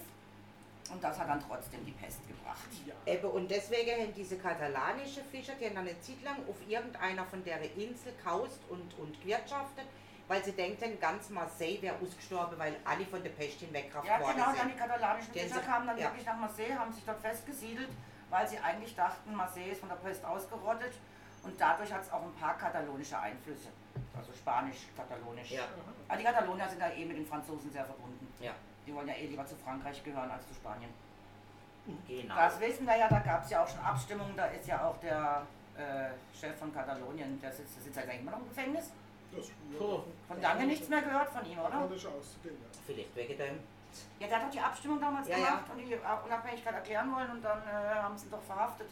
[0.91, 2.67] und das hat dann trotzdem die Pest gebracht.
[3.05, 7.25] Eben, und deswegen haben diese katalanische Fischer, die haben dann eine Zeit lang auf irgendeiner
[7.25, 9.85] von der Insel kaust und, und gewirtschaftet,
[10.31, 14.35] weil sie denken, ganz Marseille wäre ausgestorben, weil alle von der Pest hinweggerafft Ja, worden
[14.35, 14.71] genau, dann sind.
[14.71, 16.03] die katalanischen Die Fischer sind- kamen dann ja.
[16.05, 17.89] wirklich nach Marseille, haben sich dort festgesiedelt,
[18.29, 20.93] weil sie eigentlich dachten, Marseille ist von der Pest ausgerottet
[21.43, 23.67] und dadurch hat es auch ein paar katalonische Einflüsse.
[24.17, 25.51] Also Spanisch, Katalonisch.
[25.51, 25.63] Ja.
[26.07, 28.25] Aber die Katalonier sind da eh mit den Franzosen sehr verbunden.
[28.39, 28.53] Ja,
[28.87, 30.91] Die wollen ja eh lieber zu Frankreich gehören als zu Spanien.
[32.07, 32.35] genau.
[32.35, 34.97] Das wissen wir ja, da gab es ja auch schon Abstimmungen, da ist ja auch
[35.01, 35.41] der
[35.77, 38.91] äh, Chef von Katalonien, der sitzt, der sitzt ja eigentlich immer noch im Gefängnis.
[39.35, 39.99] Das, Puh.
[40.27, 41.87] Von lange nichts mehr gehört von ihm, oder?
[41.89, 42.79] Das ist auszugehen, ja.
[42.85, 43.59] Vielleicht wegen dem.
[44.19, 45.45] Ja, der hat doch die Abstimmung damals Ja, ja.
[45.45, 48.87] gemacht und die Unabhängigkeit erklären wollen und dann äh, haben sie ihn doch verhaftet.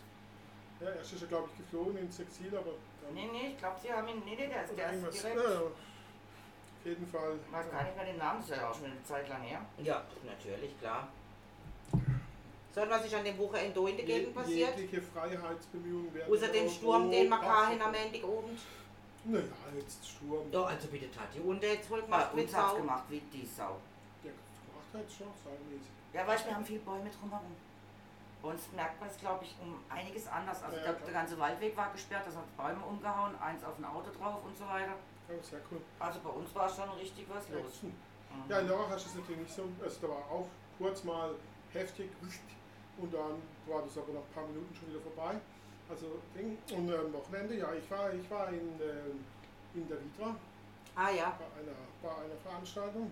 [0.82, 2.72] Ja, erst ist er, glaube ich, geflohen ins Exil, aber
[3.04, 4.22] dann Nee, nee, ich glaube, sie haben ihn.
[4.26, 5.50] Nee, nee, der ist, der ist Ja, direkt.
[5.50, 5.60] ja.
[5.60, 7.34] auf jeden Fall.
[7.46, 9.42] Ich weiß gar nicht mehr den Namen, das ist ja auch schon eine Zeit lang
[9.42, 9.62] her.
[9.80, 11.08] Ja, natürlich, klar.
[12.74, 14.78] So, und was ist an dem Wochenende in der Gegend passiert?
[14.78, 16.32] Jegliche Freiheitsbemühungen werden.
[16.34, 18.58] Außer dem Sturm, den wir hatten am Ende oben.
[19.26, 19.44] Naja,
[19.76, 20.52] jetzt Sturm.
[20.52, 22.78] Ja, also bitte hat die Unter jetzt wohl Bei gemacht mit uns hat's Sau.
[22.78, 23.78] gemacht wie die Sau.
[24.24, 25.92] Der gemacht hat schon, saumäßig.
[26.14, 27.56] Ja, weißt du, wir haben viele Bäume drumherum.
[28.42, 30.64] Bei uns merkt man es, glaube ich, um einiges anders.
[30.64, 33.86] Also Ja, der, der ganze Waldweg war gesperrt, das hat Bäume umgehauen, eins auf ein
[33.86, 34.96] Auto drauf und so weiter.
[35.28, 35.82] Ja, sehr cool.
[36.00, 37.68] Also bei uns war schon richtig was los.
[37.68, 37.90] Action.
[37.90, 38.50] Mhm.
[38.50, 39.64] Ja, in Norach hast du es natürlich nicht so.
[39.84, 41.36] Also da war auch kurz mal
[41.74, 42.10] heftig
[42.98, 45.36] und dann war das aber nach ein paar Minuten schon wieder vorbei.
[45.90, 46.58] Also Ding.
[46.78, 49.26] Und am Wochenende, ja, ich war, ich war in, ähm,
[49.74, 50.36] in der Vitra
[50.96, 51.38] Ah ja.
[51.40, 53.12] bei einer, bei einer Veranstaltung.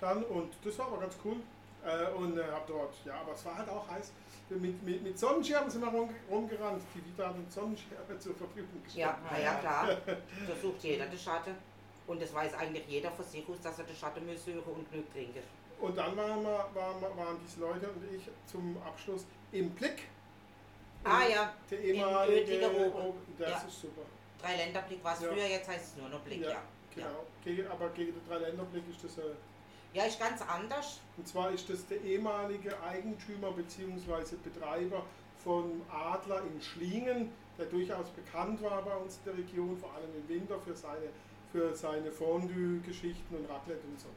[0.00, 1.36] Dann und das war aber ganz cool.
[1.84, 4.12] Äh, und äh, hab dort, ja, aber es war halt auch heiß.
[4.50, 6.82] Mit, mit, mit Sonnenschirmen sind wir rum, rumgerannt.
[6.94, 9.06] Die Vitra hat uns Sonnenschirme zur Verfügung gestellt.
[9.06, 9.88] Ja, na ja, klar.
[10.06, 11.54] Da sucht jeder den Schatten.
[12.06, 14.90] Und das weiß eigentlich jeder von sich aus, dass er den Schatten muss suchen und
[14.90, 15.42] genug trinken.
[15.80, 20.08] Und dann waren, wir, waren, waren diese Leute und ich zum Abschluss im Blick.
[21.04, 22.66] Ah ja, Der in ehemalige.
[22.68, 23.64] Oben, Das Ja.
[23.68, 24.02] ist super.
[24.42, 25.32] Dreiländerblick war es Ja.
[25.32, 26.62] früher, jetzt heißt es nur noch Blick, Ja, ja.
[26.94, 27.24] Genau.
[27.44, 29.30] Gegen, aber gegen den Dreiländerblick ist das äh,
[29.94, 31.00] Ja, ist ganz anders.
[31.16, 34.36] Und zwar ist das der ehemalige Eigentümer bzw.
[34.44, 35.02] Betreiber
[35.42, 40.10] von Adler in Schlingen, der durchaus bekannt war bei uns in der Region, vor allem
[40.14, 41.08] im Winter für seine,
[41.52, 44.08] für seine Fondue-Geschichten und Raclette und so.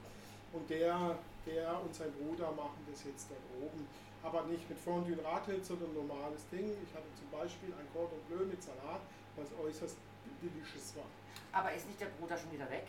[0.54, 3.88] Und der, der und sein Bruder machen das jetzt dort oben.
[4.24, 6.70] Aber nicht mit Fondue und Raclette, sondern ein normales Ding.
[6.86, 9.02] Ich hatte zum Beispiel ein Cordon Bleu mit Salat,
[9.36, 9.96] was äußerst
[10.42, 11.10] delicious war.
[11.54, 12.86] Aber ist nicht der Bruder schon wieder weg?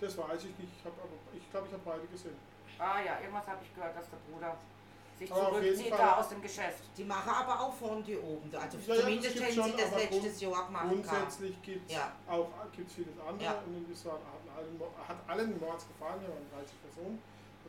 [0.00, 0.72] Das weiß ich nicht.
[0.76, 0.98] Ich, aber,
[1.32, 2.36] ich glaube, ich habe beide gesehen.
[2.78, 4.56] Ah ja, irgendwas habe ich gehört, dass der Bruder
[5.16, 6.82] sich zurückzieht da aus dem Geschäft.
[6.96, 8.50] Die machen aber auch Fondue oben.
[8.54, 10.88] Also Ja, ja, zumindest das haben gibt's sie schon, das letztes Jahr gemacht.
[10.88, 12.12] Grundsätzlich gibt es Ja.
[12.28, 13.62] auch gibt's vieles andere Ja.
[13.64, 17.18] und es war, hat, allen, hat allen Mords gefallen, wir waren 30 Personen,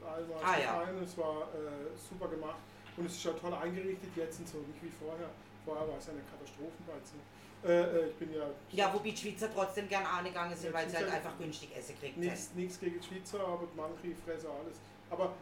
[0.01, 0.71] hat allen Mords Ah, ja.
[0.79, 2.59] gefallen, es war äh, super gemacht
[2.97, 5.29] und es ist schon toll eingerichtet jetzt und so, nicht wie vorher.
[5.65, 7.17] Vorher war es eine Katastrophenbeize.
[7.65, 10.89] Äh, äh, ich bin ja Ja, wobei die Schweizer trotzdem gern angegangen sind, Ja, weil
[10.89, 12.17] sie halt einfach günstig Essen kriegt.
[12.17, 14.77] nichts, gegen Schweizer, aber manche fressen alles.
[15.09, 15.33] Aber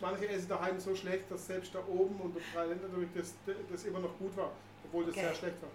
[0.00, 3.34] manche essen daheim so schlecht, dass selbst da oben und der Dreiländer das,
[3.70, 4.52] das immer noch gut war,
[4.84, 5.26] obwohl das Okay.
[5.26, 5.70] sehr schlecht war.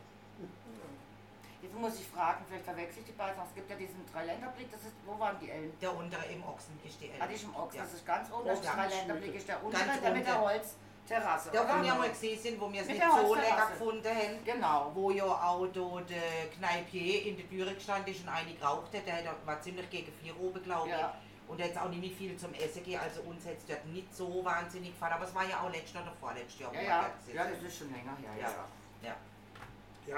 [1.62, 3.36] Jetzt muss ich fragen, vielleicht verwechsel ich die beiden.
[3.44, 5.74] Es gibt ja diesen Dreiländerblick, das ist, wo waren die Ellen?
[5.82, 7.84] Der untere im Ochsen ist die Ah, die ist im Ochs, Ja.
[7.84, 10.40] das ist ganz oben, das ist Ochsen, Dreiländerblick, ist der untere, der mit der.
[10.42, 11.50] Holzterrasse.
[11.52, 14.44] Da, wo wir mal gesehen sind, wo wir es nicht der so lecker gefunden haben.
[14.46, 14.92] Genau.
[14.94, 19.16] Wo ja auch der Kneipier in der Türe gestanden ist und eine geraucht hat, der
[19.18, 20.94] hat- war ziemlich gegen vier oben, glaube ich.
[20.98, 21.14] Ja.
[21.48, 24.92] Und jetzt auch nicht viel zum Essen gegeben, also uns es dort nicht so wahnsinnig
[24.92, 26.74] gefallen, aber es war ja auch letztes oder vorletztes Jahr.
[26.76, 28.30] Ja, ja, ja, das ist schon länger her.
[28.40, 28.66] Ja, Ja.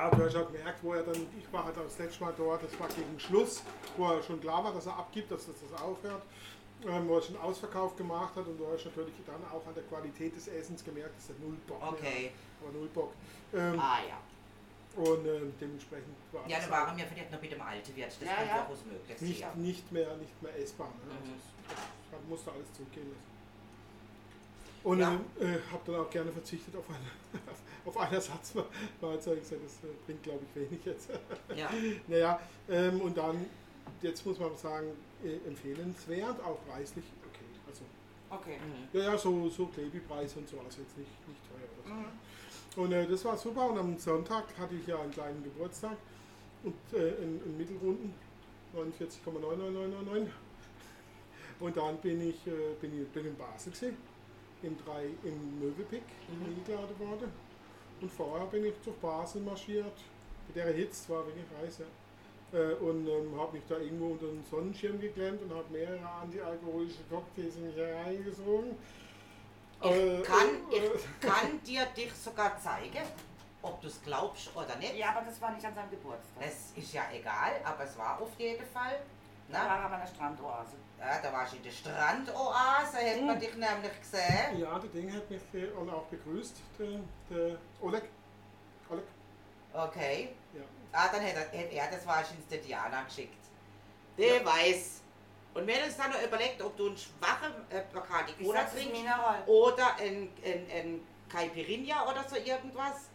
[0.01, 0.05] Ja.
[0.07, 0.09] ja.
[0.09, 2.63] Ja, du hast auch gemerkt, wo er dann, ich war halt das letzte Mal dort,
[2.63, 3.63] das war gegen Schluss,
[3.97, 6.21] wo er schon klar war, dass er abgibt, dass das, das aufhört,
[6.87, 9.83] ähm, wo er schon Ausverkauf gemacht hat und du hast natürlich dann auch an der
[9.83, 12.31] Qualität des Essens gemerkt, dass er null Bock mehr Okay.
[12.31, 13.13] hat, aber null Bock.
[13.53, 14.17] Ähm, Ah ja.
[14.93, 18.07] Und ähm, dementsprechend war Ja, das da waren wir vielleicht noch mit dem alten Wirt,
[18.11, 18.65] das Ja, ja.
[18.65, 19.53] durchaus möglich nicht, Ja.
[19.55, 20.87] nicht, mehr, nicht mehr essbar.
[21.07, 21.13] Ne?
[21.13, 21.17] Mhm.
[21.31, 21.31] Also,
[21.69, 21.77] das,
[22.11, 23.30] das musste alles zurückgehen lassen.
[24.83, 25.13] Und Ja.
[25.39, 27.41] äh, habe dann auch gerne verzichtet auf eine,
[27.85, 28.67] auf eine Ersatzmahlzeit.
[29.37, 31.09] Ich gesagt, das äh, bringt, glaube ich, wenig jetzt.
[31.55, 31.69] Ja.
[32.07, 32.39] Naja,
[32.69, 33.45] ähm, und dann,
[34.01, 34.87] jetzt muss man sagen,
[35.23, 37.45] äh, empfehlenswert, auch preislich okay.
[37.67, 37.83] Also,
[38.29, 38.57] Okay.
[38.57, 38.97] Mhm.
[38.97, 41.93] ja, ja, so, so Klebi-Preis und so, also jetzt nicht, nicht teuer oder so.
[42.79, 42.85] Mhm.
[42.85, 45.97] Und äh, das war super und am Sonntag hatte ich ja einen kleinen Geburtstag
[46.63, 48.13] und äh, einen, einen Mittelrunden,
[48.73, 50.27] 49,99999.
[51.59, 53.97] Und dann bin ich, äh, bin ich bin in Basel gewesen,
[54.63, 56.45] im, drei, im Möbelpick Mhm.
[56.45, 57.31] eingeladen worden.
[58.01, 59.93] Und vorher bin ich durch Basel marschiert.
[60.47, 61.79] Bei der Hitze war wirklich heiß.
[61.79, 62.59] Ja.
[62.59, 67.03] Äh, und ähm, habe mich da irgendwo unter den Sonnenschirm geklemmt und habe mehrere antialkoholische
[67.09, 68.75] Cocktails in mich hereingesogen.
[69.83, 73.05] Äh, Ich kann, äh, ich kann dir dich sogar zeigen,
[73.61, 74.95] ob du es glaubst oder nicht.
[74.97, 76.43] Ja, aber das war nicht an seinem Geburtstag.
[76.43, 78.99] Das ist ja egal, aber es war auf jeden Fall
[79.47, 79.65] Na?
[79.65, 80.75] Da haben wir eine Strandoase.
[81.01, 83.39] Ja, da warst du in der Strandoase, hat man Mhm.
[83.39, 84.59] dich nämlich gesehen.
[84.59, 85.41] Ja, der Ding hat mich
[85.91, 88.03] auch begrüßt, der, der Oleg.
[88.89, 89.03] Oleg,
[89.73, 90.29] Okay.
[90.53, 90.61] ja.
[90.91, 93.33] Ah, dann hat er, hat er das wahrscheinlich der Diana geschickt.
[94.17, 95.01] Der weiß.
[95.53, 98.91] Und wir haben uns dann noch überlegt, ob du einen schwachen äh, Bacardi Cola trinkst
[98.91, 99.43] Mineral.
[99.47, 103.07] oder ein, ein, ein Caipirinha oder so irgendwas.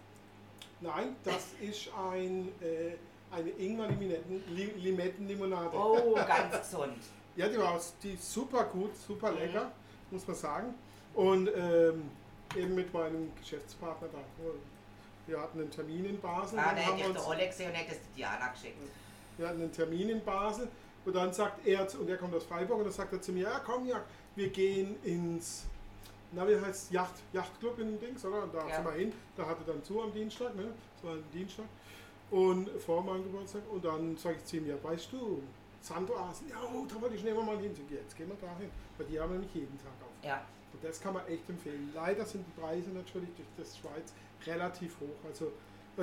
[0.81, 2.97] Nein, das ist ein, äh,
[3.35, 5.77] eine Ingwer-Limettenlimonade.
[5.77, 6.99] Oh, ganz gesund.
[7.37, 9.39] Ja, die war die super gut, super Mhm.
[9.39, 9.73] lecker,
[10.11, 10.75] muss man sagen.
[11.15, 12.11] Und ähm,
[12.57, 14.19] eben mit meinem Geschäftspartner da.
[15.27, 16.59] Wir hatten einen Termin in Basel.
[16.59, 18.77] Ah, hätte ich der Oleg und hätte es der Diana geschickt.
[19.37, 20.69] Wir hatten einen Termin in Basel
[21.05, 23.45] und dann sagt er, und er kommt aus Freiburg, und dann sagt er zu mir,
[23.45, 24.03] ja komm, ja,
[24.35, 25.65] wir gehen ins,
[26.33, 28.45] na wie heißt Yacht, Yachtclub in Dings, oder?
[28.45, 28.77] Und da Ja.
[28.77, 30.69] sind wir hin, da hatte dann zu am Dienstag, ne?
[30.97, 31.67] Das war ein Dienstag.
[32.31, 33.63] Und vor meinem Geburtstag.
[33.71, 35.43] Und dann sage ich zu ihm, ja, weißt du,
[35.87, 37.73] Sandoasen, ja, oh, da wollte ich schnell mal hin.
[37.89, 38.71] Ja, jetzt gehen wir da hin.
[38.99, 40.25] Weil die haben nämlich jeden Tag auf.
[40.25, 40.45] Ja.
[40.73, 41.93] Und das kann man echt empfehlen.
[41.95, 44.13] Leider sind die Preise natürlich durch das Schweiz
[44.45, 45.25] relativ hoch.
[45.25, 45.53] Also
[45.97, 46.03] äh,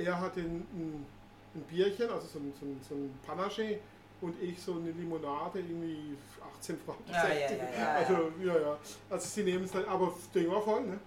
[0.00, 1.06] äh, er hat ein, ein,
[1.54, 3.80] ein Bierchen, also so ein, so ein, so ein Panache
[4.20, 6.16] und ich so eine Limonade, irgendwie
[6.58, 7.10] 18 Franken.
[7.10, 7.58] Ja, ja, 60.
[7.78, 8.78] ja, also, ja, ja.
[9.10, 10.98] Also sie nehmen es dann, aber das Ding war voll, ne?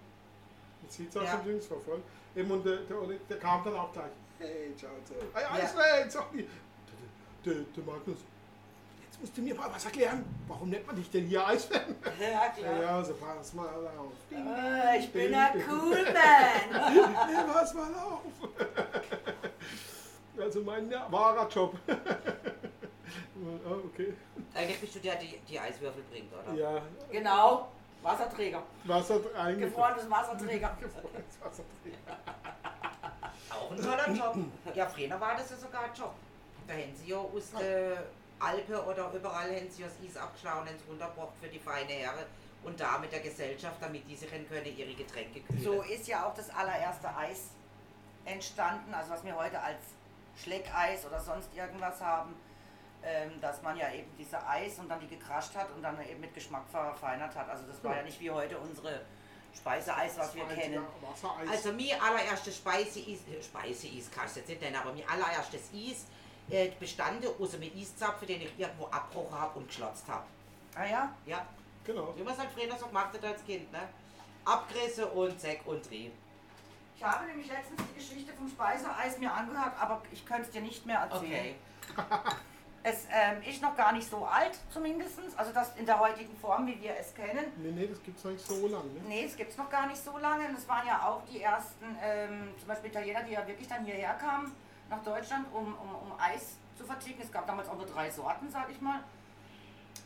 [0.81, 1.41] Man sieht es auch Ja.
[1.57, 2.01] es war voll.
[2.35, 2.97] Eben, und der, der,
[3.29, 4.11] der kam dann auch gleich.
[4.37, 5.17] Hey, ciao, ciao.
[5.33, 5.63] Hey.
[5.63, 6.47] Eisfeld, sorry.
[7.45, 8.17] Der, der, der Magnus,
[9.03, 10.23] jetzt musst du mir mal was erklären.
[10.47, 11.85] Warum nennt man dich denn hier Eisfeld?
[12.19, 12.81] Ja, Ja, klar.
[12.81, 14.11] ja, so pass mal auf.
[14.29, 16.93] Ding, Ah, ich bin ein cool Man.
[16.93, 18.21] Hey, pass mal auf.
[20.41, 21.75] Also mein ja, wahrer Job.
[21.89, 21.95] Ah,
[23.85, 24.13] okay.
[24.53, 26.53] Eigentlich bist du der, die die Eiswürfel bringt, oder?
[26.57, 27.67] Ja, Genau.
[28.01, 28.63] Wasserträger.
[28.85, 29.69] Wasser eigentlich.
[29.69, 30.77] Gefrorenes Wasserträger.
[30.79, 32.17] Gefrorenes Wasserträger.
[33.49, 34.37] Auch ein toller Job.
[34.73, 36.13] Ja, früher war das ja sogar ein Job.
[36.69, 38.03] Da haben sie ja aus der
[38.39, 42.25] Alpe oder überall haben sie das Eis abgeschlagen und es runtergebracht für die feine Herren
[42.63, 44.45] und da mit der Gesellschaft, damit die sich können
[44.77, 45.63] ihre Getränke kühlen.
[45.63, 47.49] So ist ja auch das allererste Eis
[48.23, 49.79] entstanden, also was wir heute als
[50.37, 52.35] Schleckeis oder sonst irgendwas haben,
[53.01, 56.19] ähm, dass man ja eben diese Eis und dann die gekrascht hat und dann eben
[56.19, 57.49] mit Geschmack verfeinert hat.
[57.49, 59.01] Also das war ja nicht wie heute unsere
[59.55, 60.85] Speiseeis, was wir kennen.
[61.49, 66.05] Also mir allererstes Speiseeis, äh, Speiseeis kann ich jetzt nicht nennen, aber mir allererstes Eis
[66.49, 70.23] äh, bestand aus einem Eiszapfen, den ich irgendwo abgebrochen habe und geschlotzt habe.
[70.75, 71.15] Ah ja?
[71.25, 71.45] Ja,
[71.83, 72.13] genau.
[72.15, 73.81] wie man es halt früher so gemacht hat als Kind, ne?
[74.45, 76.11] Abgerissen und Zeck und Trieb.
[76.95, 80.61] Ich habe nämlich letztens die Geschichte vom Speiseeis mir angehört, aber ich könnte es dir
[80.61, 81.55] nicht mehr erzählen.
[81.95, 82.05] Okay.
[82.81, 86.65] Es ähm, ist noch gar nicht so alt zumindest, also das in der heutigen Form,
[86.65, 87.51] wie wir es kennen.
[87.57, 88.85] Nee, nee, das gibt es nicht so lange.
[88.85, 89.01] Ne?
[89.05, 90.47] Nee, es gibt es noch gar nicht so lange.
[90.47, 93.83] Und es waren ja auch die ersten, ähm, zum Beispiel Italiener, die ja wirklich dann
[93.83, 94.55] hierher kamen
[94.89, 97.21] nach Deutschland, um, um, um Eis zu verticken.
[97.21, 98.99] Es gab damals auch nur drei Sorten, sag ich mal.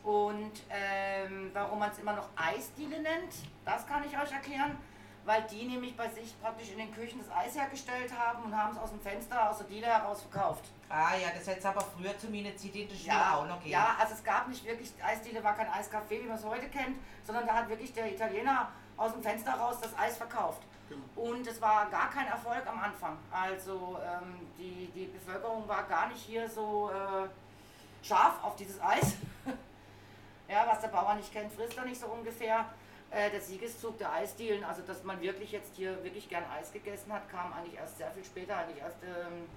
[0.04, 4.78] Und ähm, warum man es immer noch Eisdiele nennt, das kann ich euch erklären.
[5.26, 8.74] Weil die nämlich bei sich praktisch in den Küchen das Eis hergestellt haben und haben
[8.74, 10.66] es aus dem Fenster, aus der Diele heraus verkauft.
[10.90, 13.56] Ah ja, das hätte es aber früher zu meiner Zeit in der Schule auch noch
[13.60, 13.72] gegeben.
[13.72, 16.98] Ja, also es gab nicht wirklich, Eisdiele war kein Eiscafé, wie man es heute kennt,
[17.26, 18.68] sondern da hat wirklich der Italiener
[18.98, 20.62] aus dem Fenster raus das Eis verkauft.
[20.90, 21.30] Genau.
[21.30, 23.18] Und es war gar kein Erfolg am Anfang.
[23.32, 29.16] Also ähm, die, die Bevölkerung war gar nicht hier so äh, scharf auf dieses Eis.
[30.48, 32.66] ja, was der Bauer nicht kennt, frisst er nicht so ungefähr.
[33.10, 37.14] Äh, der Siegeszug der Eisdielen, also dass man wirklich jetzt hier wirklich gern Eis gegessen
[37.14, 39.48] hat, kam eigentlich erst sehr viel später, eigentlich erst ähm,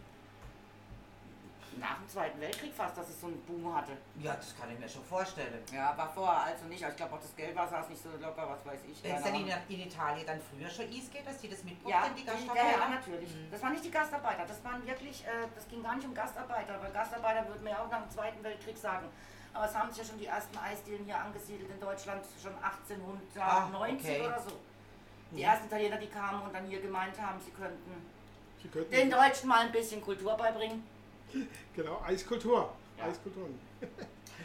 [1.78, 3.92] nach dem Zweiten Weltkrieg fast, dass es so einen Boom hatte.
[4.20, 5.62] Ja, das kann ich mir schon vorstellen.
[5.72, 6.82] Ja, war vorher also nicht.
[6.82, 9.02] Ich glaube auch das Geld war saß nicht so locker, was weiß ich.
[9.02, 11.62] Wenn es keine dann in, in Italien dann früher schon Eis geht, dass die das
[11.64, 12.78] mitbekommen, ja, die die, ja, Gastarbeiter?
[12.78, 13.30] ja, natürlich.
[13.50, 16.80] Das waren nicht die Gastarbeiter, das waren wirklich, äh, das ging gar nicht um Gastarbeiter,
[16.82, 19.06] weil Gastarbeiter würden wir ja auch nach dem Zweiten Weltkrieg sagen.
[19.52, 23.40] Aber es haben sich ja schon die ersten Eisdielen hier angesiedelt in Deutschland, schon 1890
[23.40, 24.26] Ah, okay.
[24.26, 24.52] oder so.
[25.32, 25.50] Die Ja.
[25.52, 28.06] ersten Italiener, die kamen und dann hier gemeint haben, sie könnten
[28.62, 30.84] Sie könnten den Deutschen mal ein bisschen Kultur beibringen.
[31.76, 32.70] Genau, Eiskultur.
[32.98, 33.04] Ja.
[33.04, 33.58] Eiskulturen.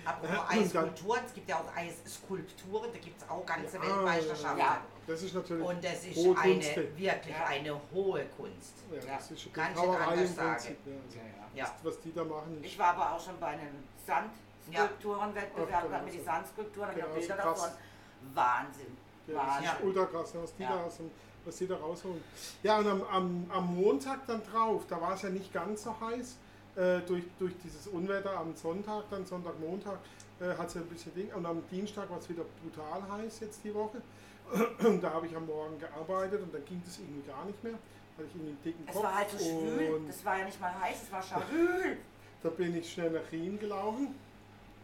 [0.05, 4.57] Apropos Eiskulturen, es gibt ja auch Eisskulpturen, da gibt es auch ganze Ja, Weltmeisterschaften.
[4.59, 4.81] Ja.
[5.07, 6.75] Das ist natürlich Und das ist hohe eine, Kunst.
[6.75, 7.45] wirklich Ja.
[7.45, 8.73] eine hohe Kunst.
[8.91, 9.15] Ja, Ja.
[9.17, 10.77] das ist Kann ich Brauerei nicht anders sagen.
[10.85, 11.17] Ja, also
[11.55, 11.63] Ja.
[11.65, 16.05] Was, was die da machen, Ich war aber auch schon bei einem Sandskulpturenwettbewerb, da haben
[16.05, 17.69] wir die Sandskulpturen, da ich Genau, auch Bilder davon.
[18.33, 18.97] Wahnsinn.
[19.27, 19.65] Ja, das Wahnsinn.
[19.71, 20.69] ist ultra krass, ne, was die, Ja.
[20.75, 21.11] da, aus dem-
[21.45, 22.23] was die da rausholen.
[22.63, 25.95] Ja, und am, am, am Montag dann drauf, da war es ja nicht ganz so
[25.99, 26.37] heiß.
[26.75, 29.99] Äh, durch, durch dieses Unwetter am Sonntag, dann Sonntag, Montag,
[30.39, 31.33] äh, hat es ja ein bisschen Ding.
[31.33, 34.01] Und am Dienstag war es wieder brutal heiß jetzt die Woche.
[35.01, 37.73] da habe ich am Morgen gearbeitet und dann ging das irgendwie gar nicht mehr.
[37.73, 39.03] Hatte ich irgendwie einen dicken Es Kopf.
[39.03, 41.97] war halt so schwül, und das war ja nicht mal heiß, es war schwül.
[42.43, 44.15] da bin ich schnell nach Riem gelaufen.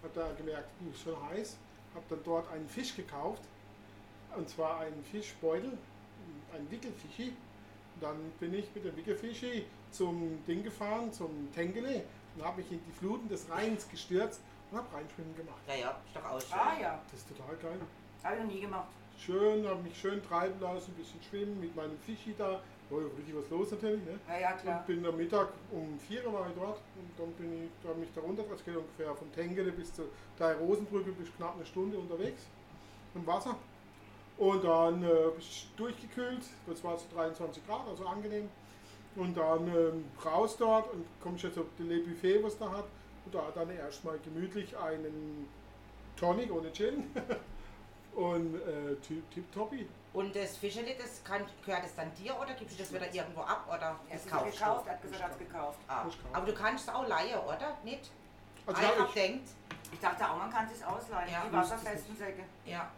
[0.03, 1.57] habe da gemerkt, uh, ist schon heiß,
[1.95, 3.43] habe dann dort einen Fisch gekauft,
[4.35, 5.77] und zwar einen Fischbeutel,
[6.53, 7.33] einen Wickelfischi.
[7.99, 12.03] Dann bin ich mit dem Wickelfischi zum Ding gefahren, zum Tengele
[12.35, 15.59] und habe mich in die Fluten des Rheins gestürzt und habe Reinschwimmen gemacht.
[15.67, 16.57] Ja, ja, ist doch auch schön.
[16.59, 17.79] Ah ja, Das ist total geil.
[18.23, 18.87] habe ich noch nie gemacht.
[19.19, 22.61] Schön, habe mich schön treiben lassen, ein bisschen schwimmen mit meinem Fischi da.
[22.89, 24.05] War ja richtig was los natürlich.
[24.05, 24.17] Ne?
[24.29, 24.79] Ja, ja, klar.
[24.79, 27.93] Und bin am Mittag um 4 Uhr war ich dort und dann bin ich da
[27.95, 30.05] mich da runter, das geht ungefähr von Tengele bis zur
[30.37, 32.43] Drei Rosenbrücke bis knapp eine Stunde unterwegs
[33.15, 33.55] im Wasser.
[34.37, 38.47] Und dann äh, bin ich durchgekühlt, das war so 23 Grad, also angenehm.
[39.17, 42.69] Und dann ähm, raus dort und komme ich jetzt auf die Le Buffet, was da
[42.71, 42.85] hat.
[43.25, 45.47] Und da dann erstmal gemütlich einen
[46.15, 47.11] Tonic ohne Gin
[48.15, 49.87] und äh, tip- tipptoppi.
[50.13, 53.41] Und das Fischeli, das kann, gehört es dann dir oder gibst du das wieder irgendwo
[53.41, 54.63] ab oder Er es gekauft, du?
[54.63, 55.79] er hat gesagt, er hat es gekauft.
[55.87, 56.05] Ah.
[56.33, 57.77] Aber du kannst es auch leihen, oder?
[57.83, 58.09] Nicht?
[58.65, 59.49] Also Also ja, ich ich, denkt,
[59.93, 62.43] Ich dachte auch, man kann es sich ausleihen, Ja, die wasserfesten Säcke.
[62.65, 62.89] ja.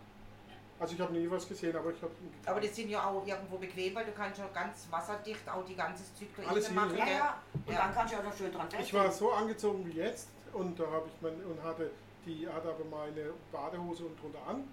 [0.79, 2.11] Also ich habe nie was gesehen, aber ich habe
[2.45, 5.75] Aber die sind ja auch irgendwo bequem, weil du kannst ja ganz wasserdicht auch die
[5.75, 6.97] ganze Zeug da Alles innen hier, machen.
[6.97, 7.37] Ja, ja.
[7.53, 7.79] Und Ja.
[7.79, 10.85] dann kannst du auch noch schön dran Ich war so angezogen wie jetzt und da
[10.87, 11.91] habe ich mein, und hatte
[12.25, 14.63] die hatte aber meine Badehose und drunter an,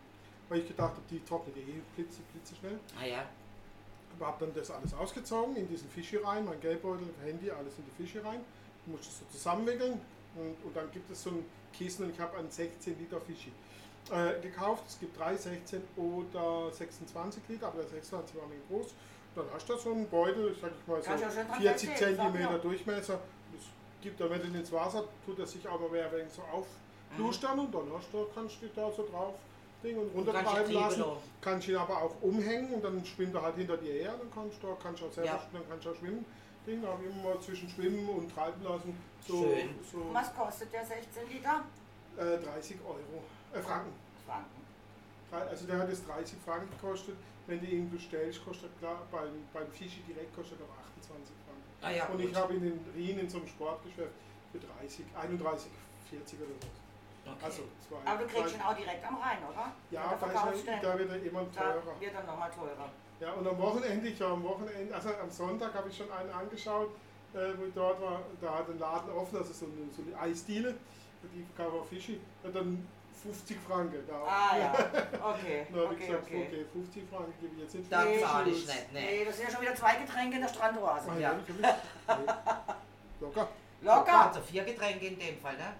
[0.48, 2.78] weil ich gedacht habe, die trocknet eh blitze, blitze schnell.
[3.00, 3.24] Ah ja.
[4.16, 7.84] Aber habe dann das alles ausgezogen, in diesen Fischi rein, mein Geldbeutel, Handy, alles in
[7.84, 8.40] die Fischi rein.
[8.84, 10.00] Ich musste es so zusammenwickeln
[10.36, 13.52] und, und dann gibt es so ein Kissen und ich habe einen 16 Liter Fischi
[14.10, 14.84] äh, gekauft.
[14.88, 18.94] Es gibt drei 16 oder 26 Liter, aber der 26 war wenig groß.
[19.34, 22.32] Dann hast du so einen Beutel, sag ich mal so schön dran 40 festkleben, sag
[22.32, 22.62] cm.
[22.62, 23.20] Durchmesser.
[23.52, 23.62] Das
[24.00, 27.58] gibt dann, wenn du ihn ins Wasser tut er sich aber mehr wegen so auflustern
[27.58, 29.34] und dann hast du, kannst du da so drauf
[29.82, 31.04] Ding und runtertreiben lassen.
[31.40, 34.62] Kannst ihn aber auch umhängen und dann schwimmt er halt hinter dir her, dann kannst
[34.62, 35.46] du kannst du auch selber Ja.
[35.52, 36.24] dann kannst du auch schwimmen.
[36.66, 38.96] Ding, habe ich immer mal zwischen Schwimmen und Treiben lassen.
[39.26, 39.70] So, Schön.
[39.92, 41.62] so Was kostet der 16 Liter?
[42.16, 43.22] äh, 30 Euro.
[43.52, 43.92] Äh, Franken.
[44.26, 44.56] Franken.
[45.32, 47.16] Also der hat jetzt 30 Franken gekostet.
[47.46, 51.62] Wenn du ihn bestellst, kostet er klar, beim, beim Fischi direkt kostet er 28 Franken.
[51.82, 52.36] Ah ja, und ich gut.
[52.36, 54.12] habe ihn in Rien in so einem Sportgeschäft
[54.50, 55.70] für 30, 31,
[56.10, 56.68] 40 oder so.
[57.26, 57.44] Okay.
[57.44, 58.10] Also zwei.
[58.10, 59.72] Aber du kriegst ihn auch direkt am Rhein, oder?
[59.90, 62.00] Ja, da, er, da wird er immer Da teurer.
[62.00, 62.90] wird er nochmal teurer.
[63.20, 66.30] Ja, und am Wochenende, ich war am Wochenende, also am Sonntag habe ich schon einen
[66.30, 66.90] angeschaut,
[67.34, 70.20] äh, wo ich dort war, da hat ein Laden offen, also so eine, so eine
[70.20, 70.74] Eisdiele,
[71.34, 72.86] die verkaufen auch Fischi, und dann
[73.22, 74.06] 50 Franken.
[74.06, 74.14] Da.
[74.26, 76.46] Ah ja, okay, Da habe ich okay, gesagt, okay.
[76.48, 77.92] okay, 50 Franken gebe ich jetzt nicht.
[77.92, 78.20] Da für Nee.
[78.20, 79.00] zahle ich nicht, ne.
[79.00, 81.10] Nee, das sind ja schon wieder zwei Getränke in der Strandoase.
[81.10, 81.32] Ah, Ja.
[81.32, 81.36] ja.
[82.08, 82.14] Nee.
[83.20, 83.48] Locker.
[83.82, 84.26] Locker.
[84.28, 85.72] Also vier Getränke in dem Fall, ne?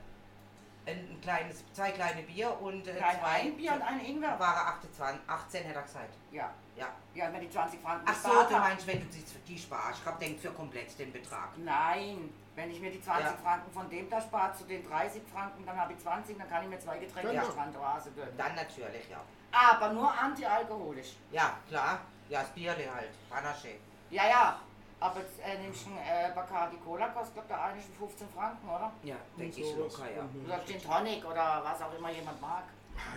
[0.87, 3.27] Ein, ein kleines, zwei kleine Bier und äh, Kein zwei.
[3.45, 4.39] Weinbier und ein Ingwer.
[4.39, 6.15] War er 28, 18 hätte er gesagt.
[6.31, 6.87] Ja, Ja.
[7.15, 10.01] ja, wenn die 20 Franken Ach so, du meinst, wenn du die, die sparst.
[10.01, 11.49] Ich hab denkt für komplett den Betrag.
[11.59, 13.33] Nein, wenn ich mir die 20 Ja.
[13.37, 16.65] Franken von dem da spare zu den 30 Franken, dann habe ich 20, dann kann
[16.65, 17.43] ich mir zwei Getränke in Ja.
[17.45, 18.35] der Strandoase gönnen.
[18.37, 19.21] Dann natürlich, ja.
[19.53, 21.17] Aber nur antialkoholisch.
[21.31, 22.01] Ja, klar.
[22.29, 23.11] Ja, das Bierle halt.
[23.31, 23.77] Panache.
[24.11, 24.61] Ja, ja.
[24.99, 28.67] Aber jetzt äh, nimmst du einen äh, Bacardi Cola, kostet glaube ich eigentlich 15 Franken,
[28.67, 28.91] oder?
[29.03, 30.25] Ja, denke ich locker, ja.
[30.45, 32.65] Oder Gin Tonic oder was auch immer jemand mag.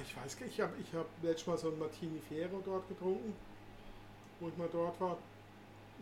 [0.03, 2.85] Ich weiß gar nicht, ich habe ich hab letztes Mal so einen Martini Fiero dort
[2.89, 3.33] getrunken,
[4.41, 5.17] wo ich mal dort war.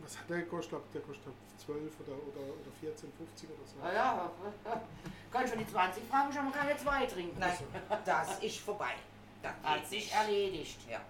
[0.04, 0.66] Was hat der gekostet?
[0.66, 1.34] Ich glaube, der kostet
[1.66, 3.88] 12 oder, oder, oder 14, 50 oder so.
[3.88, 4.32] Ja, ja.
[5.32, 7.40] Kannst für die 20 Franken schon mal keine zwei trinken.
[7.40, 7.58] Nein,
[8.06, 8.94] das ist vorbei.
[9.42, 10.80] Das Hat sich erledigt.
[10.90, 11.02] Ja.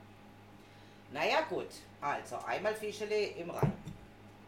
[1.11, 1.67] Naja, gut.
[2.01, 3.73] Also, einmal Fischele im Rhein.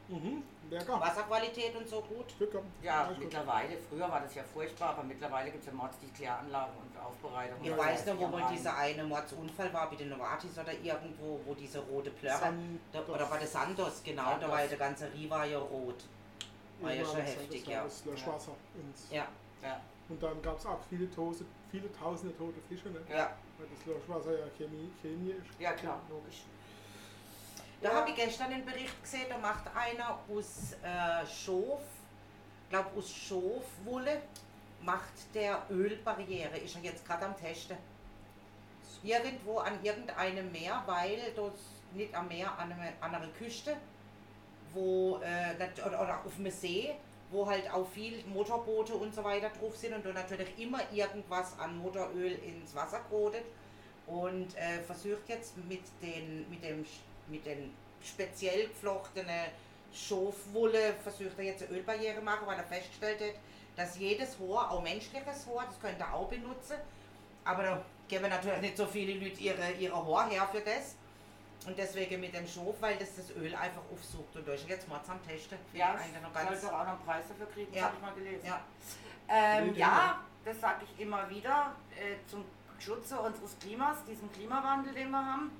[0.09, 0.99] Mhm, lecker.
[0.99, 2.25] Wasserqualität und so gut.
[2.39, 2.65] Gehabt.
[2.81, 3.25] Ja, Alles gut.
[3.25, 6.99] mittlerweile, früher war das ja furchtbar, aber mittlerweile gibt es ja Mods, die Kläranlagen und
[6.99, 7.57] Aufbereitung.
[7.63, 11.39] Ich weiß noch, wo Ja, mal dieser eine Mordsunfall war, bei den Novartis oder irgendwo,
[11.45, 12.53] wo diese rote Plörre.
[12.91, 14.49] Da, oder bei der Santos, genau, da Santos.
[14.49, 16.03] war ja der ganze Riva ja rot.
[16.81, 17.83] War ja Ja, schon heftig, das war ja.
[17.83, 18.51] Das Löschwasser.
[18.75, 19.27] ins- Ja,
[19.61, 22.99] Ja, Und dann gab es auch viele, Tose, viele tausende tote Fische, ne?
[23.09, 23.29] ja.
[23.59, 25.59] weil das Löschwasser ja Chemie, Chemie ist.
[25.59, 26.43] ja klar, logisch.
[27.81, 31.79] Da habe ich gestern einen Bericht gesehen, da macht einer aus äh, Schof,
[32.69, 34.21] glaube aus Schofwolle,
[34.81, 37.77] macht der Ölbarriere, ist er jetzt gerade am Testen.
[39.01, 41.53] Irgendwo an irgendeinem Meer, weil das
[41.93, 43.77] nicht am Meer, an einer, an einer Küste,
[44.73, 45.55] wo, äh,
[45.85, 46.93] oder, oder auf dem See,
[47.31, 51.57] wo halt auch viel Motorboote und so weiter drauf sind und da natürlich immer irgendwas
[51.57, 53.45] an Motoröl ins Wasser gerodet
[54.05, 56.85] und äh, versucht jetzt mit den, mit dem,
[57.29, 57.73] mit den
[58.03, 59.45] speziell geflochtenen
[59.93, 63.35] Schofwolle, versucht er jetzt eine Ölbarriere machen, weil er festgestellt hat,
[63.75, 66.77] dass jedes Haar, auch menschliches Haar, das könnte er auch benutzen,
[67.45, 70.95] aber da geben natürlich nicht so viele Leute ihre, ihre Haar her für das.
[71.67, 74.65] Und deswegen mit dem Schof, weil das das Öl einfach aufsucht und durch.
[74.65, 75.57] Jetzt mal zusammen testen.
[75.73, 76.61] Ja, ich eigentlich noch soll ganz.
[76.61, 77.81] doch auch noch einen Preis dafür kriegen, Ja.
[77.81, 78.45] das habe ich mal gelesen.
[78.45, 78.61] Ja.
[79.27, 82.45] Ähm, ja, das sage ich immer wieder, äh, zum
[82.79, 85.51] Schutze unseres Klimas, diesen Klimawandel, den wir haben,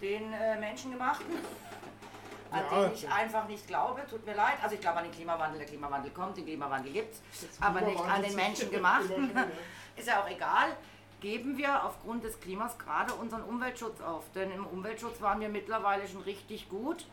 [0.00, 1.26] den äh, menschengemachten,
[2.50, 4.56] an Ja, den ich einfach nicht glaube, tut mir leid.
[4.62, 8.00] Also ich glaube an den Klimawandel, der Klimawandel kommt, den Klimawandel gibt es, aber nicht
[8.00, 9.30] an den menschengemachten.
[9.96, 10.76] Ist ja auch egal.
[11.20, 14.24] Geben wir aufgrund des Klimas gerade unseren Umweltschutz auf.
[14.34, 17.04] Denn im Umweltschutz waren wir mittlerweile schon richtig gut.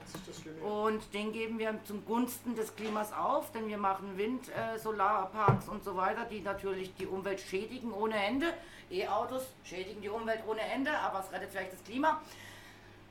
[0.64, 5.68] Und den geben wir zum Gunsten des Klimas auf, denn wir machen Wind, äh, Solarparks
[5.68, 8.54] und so weiter, die natürlich die Umwelt schädigen ohne Ende.
[8.90, 12.22] E-Autos schädigen die Umwelt ohne Ende, aber es rettet vielleicht das Klima,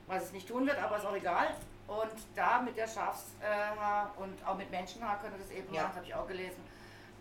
[0.07, 1.47] was es nicht tun wird, aber ist auch egal.
[1.87, 5.83] Und da mit der Schafshaar und auch mit Menschenhaar können wir das eben Ja.
[5.83, 6.61] machen, habe ich auch gelesen.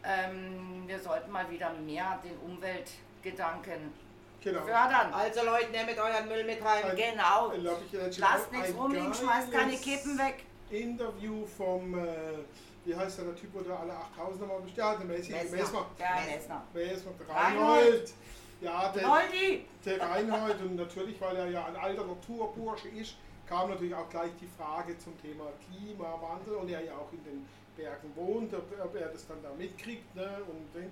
[0.04, 3.92] Ähm, wir sollten mal wieder mehr den Umweltgedanken
[4.40, 4.60] Genau.
[4.62, 5.12] fördern.
[5.12, 6.84] Also Leute, nehmt euren Müll mit rein.
[6.84, 7.52] Ein- Genau.
[8.18, 10.44] Lasst nichts rumliegen, schmeißt keine Kippen weg.
[10.70, 12.08] Interview vom, äh,
[12.84, 15.56] wie heißt der, der Typ, wo der alle 8000 nochmal bestellt, der Messi, Messner.
[15.58, 15.86] Messner.
[15.98, 16.62] Der Mess- Messner.
[16.72, 17.78] Messner, der Reinhold.
[17.78, 18.14] Reinhold.
[18.60, 19.06] Ja, der,
[19.84, 24.30] der Reinhold und natürlich, weil er ja ein alter Naturbursche ist, kam natürlich auch gleich
[24.40, 27.46] die Frage zum Thema Klimawandel und er ja auch in den
[27.76, 30.14] Bergen wohnt, ob, er das dann da mitkriegt.
[30.14, 30.28] Ne?
[30.48, 30.82] Und,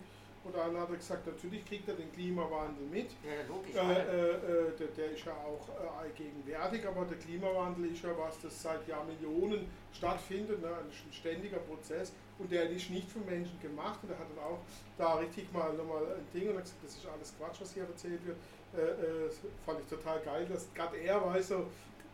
[0.44, 3.10] und dann hat er gesagt, natürlich kriegt er den Klimawandel mit.
[3.24, 3.74] Ja, logisch.
[3.74, 8.10] Äh, äh, äh, der, der ist ja auch äh, allgegenwärtig, aber der Klimawandel ist ja
[8.16, 10.68] was, das seit Jahrmillionen stattfindet, ne?
[10.68, 14.58] ein ständiger Prozess und der ist nicht vom Menschen gemacht und er hat dann auch
[14.98, 17.84] da richtig mal nochmal ein Ding und hat gesagt, das ist alles Quatsch, was hier
[17.84, 18.36] erzählt wird.
[18.76, 21.66] Äh, äh, das fand ich total geil, dass gerade er weiß so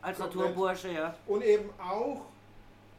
[0.02, 1.16] Als Naturbursche, ja.
[1.26, 2.26] und eben auch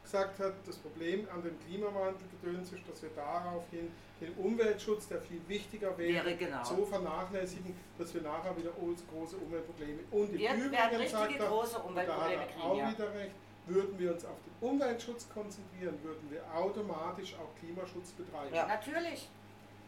[0.03, 5.21] gesagt hat, das Problem an dem Klimawandel gedöns ist, dass wir daraufhin den Umweltschutz, der
[5.21, 6.63] viel wichtiger wäre, Wäre genau.
[6.63, 11.47] so vernachlässigen, dass wir nachher wieder große Umweltprobleme und im Wir werden richtige sagt er,
[11.47, 12.91] große da Umweltprobleme er kriegen, auch ja.
[12.91, 13.31] wieder recht,
[13.67, 18.53] würden wir uns auf den Umweltschutz konzentrieren, würden wir automatisch auch Klimaschutz betreiben.
[18.53, 18.67] Ja.
[18.67, 19.29] Natürlich.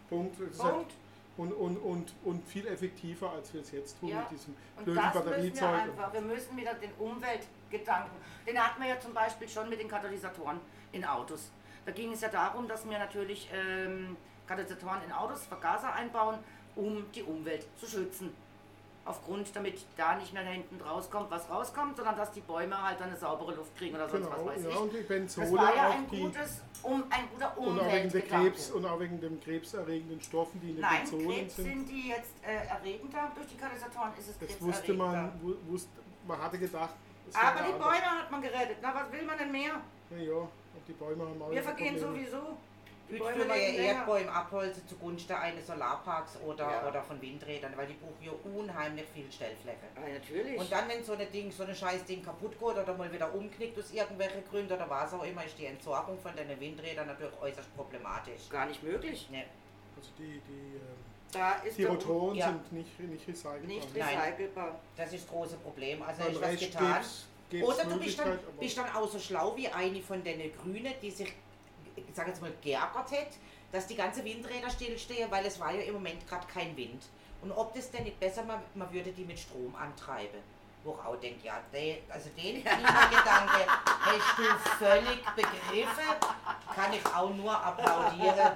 [0.10, 0.38] Punkt.
[0.58, 0.94] Punkt.
[1.36, 4.20] Und, und, und, und viel effektiver, als wir es jetzt tun Ja.
[4.22, 5.74] mit diesem blöden wir Batteriezeug.
[5.74, 6.14] einfach.
[6.14, 6.92] Wir müssen wieder den
[7.78, 8.12] Umweltgedanken.
[8.48, 10.60] Den hatten wir ja zum Beispiel schon mit den Katalysatoren
[10.92, 11.50] in Autos.
[11.86, 14.16] Da ging es ja darum, dass wir natürlich ähm,
[14.48, 16.38] Katalysatoren in Autos, Vergaser einbauen,
[16.76, 18.34] um die Umwelt zu schützen.
[19.06, 23.10] Aufgrund, damit da nicht mehr hinten rauskommt, was rauskommt, sondern dass die Bäume halt dann
[23.10, 24.78] eine saubere Luft kriegen oder sonst Genau, was weiß ja, ich.
[24.80, 28.10] und die Benzole Das war ja auch ein, gutes, um, ein guter und auch wegen
[28.10, 28.22] der.
[28.22, 31.66] Krebs und auch wegen den krebserregenden Stoffen, die in den Nein, Benzolen Krebs sind.
[31.66, 33.30] sind die jetzt äh, erregender.
[33.36, 35.90] Durch die Katalysatoren ist es Das wusste man, wu- wusste,
[36.26, 36.94] man hatte gedacht,
[37.36, 37.80] Aber die anders.
[37.88, 38.78] Bäume hat man gerettet.
[38.82, 39.82] Na, was will man denn mehr?
[40.12, 42.26] Ja, ja, und die Bäume haben auch Wir vergehen Probleme.
[42.26, 42.58] sowieso.
[43.10, 43.80] Die Heute Bäume länger.
[43.84, 46.88] Erdbäume abholzen zugunsten eines Solarparks oder, Ja.
[46.88, 49.78] oder von Windrädern, weil die brauchen ja unheimlich viel Stellfläche.
[49.96, 50.58] Ja, natürlich.
[50.60, 53.32] Und dann, wenn so ein Ding, so ein scheiß Ding kaputt geht oder mal wieder
[53.34, 57.34] umknickt aus irgendwelchen Gründen oder was auch immer, ist die Entsorgung von den Windrädern natürlich
[57.42, 58.50] äußerst problematisch.
[58.50, 59.28] gar nicht möglich.
[59.30, 59.44] Ne.
[59.98, 60.96] Also die, die, ähm,
[61.34, 62.48] Da ist Rotoren Ja.
[62.50, 63.60] sind nicht, nicht recycelbar.
[63.68, 64.18] nicht Nein.
[64.20, 64.80] recycelbar.
[64.96, 66.02] Das ist das große Problem.
[66.02, 66.94] Also ist was getan.
[66.94, 70.52] gibt's- gibt's Oder du bist dann, bist dann auch so schlau wie eine von den
[70.58, 71.34] Grünen, die sich,
[71.96, 73.28] ich sag jetzt mal, geärgert hat,
[73.72, 77.04] dass die ganze Windräder stillstehen, weil es war ja im Moment gerade kein Wind.
[77.42, 80.40] Und ob das denn nicht besser, man, man würde die mit Strom antreiben.
[80.86, 83.66] Wo ich auch denke, ja, de, also den Klimagedanke
[84.02, 84.44] hast du
[84.84, 86.16] völlig begriffen,
[86.76, 88.52] kann ich auch nur applaudieren.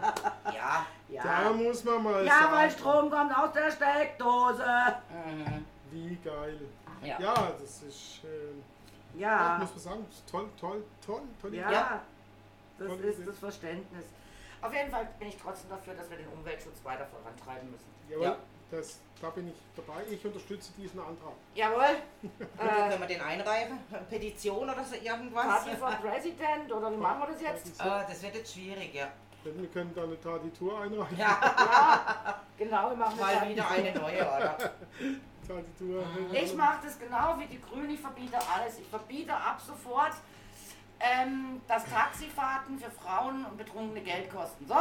[0.54, 0.86] Ja,
[1.24, 4.66] Da muss man mal Ja, sagen, weil Strom kommt aus der Steckdose.
[5.26, 5.66] mhm.
[5.92, 6.60] wie geil.
[7.02, 7.18] ja.
[7.20, 9.54] Ja, das ist, äh, ja.
[9.54, 11.56] Ja, muss man sagen, das ist toll, toll, toll, toll.
[11.56, 11.72] ja.
[11.72, 12.02] Ja.
[12.78, 13.26] Das Tolle ist Idee.
[13.28, 14.06] das Verständnis.
[14.62, 17.86] Auf jeden Fall bin ich trotzdem dafür, dass wir den Umweltschutz weiter vorantreiben müssen.
[18.10, 18.36] Jawohl, Ja.
[18.72, 20.02] Das, da bin ich dabei.
[20.10, 21.34] Ich unterstütze diesen Antrag.
[21.56, 21.84] Jawohl.
[21.84, 22.28] Äh,
[22.60, 23.80] Äh, können wir den einreichen?
[24.10, 25.46] Petition oder so irgendwas?
[25.46, 27.82] Party for President oder wie machen wir das jetzt?
[27.82, 29.08] Ah, das wird jetzt schwierig, ja.
[29.44, 31.18] Wir können da eine Traditur einreichen.
[31.18, 33.36] Ja, Ja, genau, wir machen das.
[33.36, 34.58] mal wieder eine neue, oder?
[35.48, 36.04] Traditur.
[36.34, 38.80] Ich mache das genau wie die Grünen, ich verbiete alles.
[38.80, 40.12] Ich verbiete ab sofort,
[41.00, 44.68] ähm, dass Taxifahrten für Frauen und Betrunkene Geld kosten.
[44.68, 44.76] So,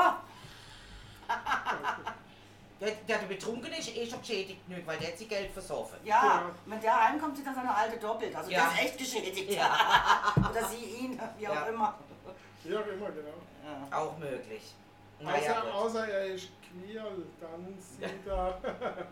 [2.81, 5.99] Der, der betrunken ist, ist eh schon geschädigt genug, weil der hat sich Geld versoffen.
[6.05, 6.51] ja, Ja.
[6.67, 8.37] wenn der heimkommt, sieht er seine alte doppelt.
[8.37, 8.69] Also Ja.
[8.69, 9.51] der ist echt geschädigt.
[10.51, 11.63] Oder sie ihn, wie auch Ja.
[11.67, 11.99] immer.
[12.65, 13.97] Ja, immer, genau.
[13.97, 14.75] Auch möglich.
[15.21, 15.73] Naja, Außer, gut.
[15.73, 17.05] außer er ist queer,
[17.41, 18.59] dann sieht er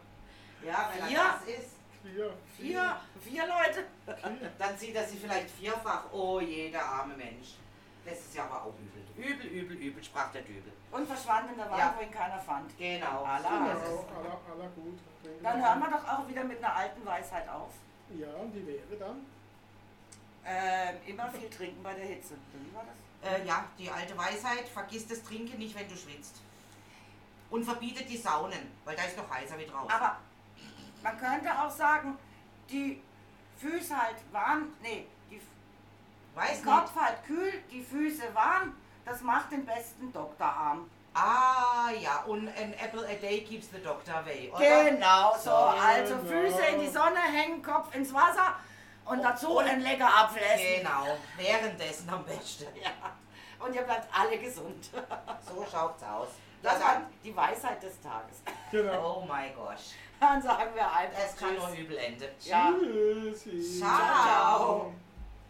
[0.66, 1.18] Ja, wenn Vier?
[1.18, 1.70] er das ist,
[2.02, 2.30] queer.
[2.58, 3.84] Vier, vier Leute.
[4.58, 6.04] dann sieht er sie vielleicht vierfach.
[6.12, 7.54] Oh, jeder arme Mensch.
[8.04, 9.02] Das ist ja aber auch übel.
[9.16, 10.72] Übel, übel, übel, sprach der Dübel.
[10.90, 11.94] Und verschwand in der Wand, Ja.
[11.96, 12.76] wo ihn keiner fand.
[12.78, 13.24] Genau.
[13.24, 13.48] Allah.
[13.48, 14.98] Genau, aller, aller gut.
[15.42, 17.70] Dann hören wir doch auch wieder mit einer alten Weisheit auf.
[18.14, 19.24] Ja, und die wäre dann?
[20.46, 22.34] Ähm, immer viel trinken bei der Hitze.
[22.52, 23.30] Wie war das?
[23.40, 26.36] Äh, ja, die alte Weisheit, vergiss das Trinken nicht, wenn du schwitzt.
[27.48, 29.90] Und verbietet die Saunen, weil da ist noch heißer wie draußen.
[29.90, 30.18] Aber
[31.02, 32.18] man könnte auch sagen,
[32.68, 33.00] die
[33.58, 35.06] Füße halt warm, nee,
[36.34, 37.04] Weiß der Kopf nicht.
[37.04, 38.74] halt kühl, die Füße warm,
[39.04, 40.90] das macht den besten Doktorarm.
[41.16, 44.84] Ah, ja, und an apple a day keeps the doctor away, oder?
[44.90, 45.44] Genau, so.
[45.44, 45.50] So.
[45.54, 46.28] Also Genau.
[46.28, 48.54] Füße in die Sonne hängen, Kopf ins Wasser
[49.04, 50.78] und dazu und- ein lecker Apfel essen.
[50.82, 52.66] Genau, währenddessen am besten.
[52.82, 52.90] Ja.
[53.64, 54.90] Und ihr bleibt alle gesund.
[54.92, 56.28] So schaut's aus.
[56.62, 58.42] Das war die Weisheit des Tages.
[58.70, 59.20] Genau.
[59.22, 61.58] oh mein Gosh, Dann sagen wir einfach das kann Tschüss.
[61.68, 62.28] nur übel enden.
[62.40, 62.72] Ja.
[63.32, 63.78] Tschüssi.
[63.78, 63.98] Ciao.
[63.98, 64.92] Ciao.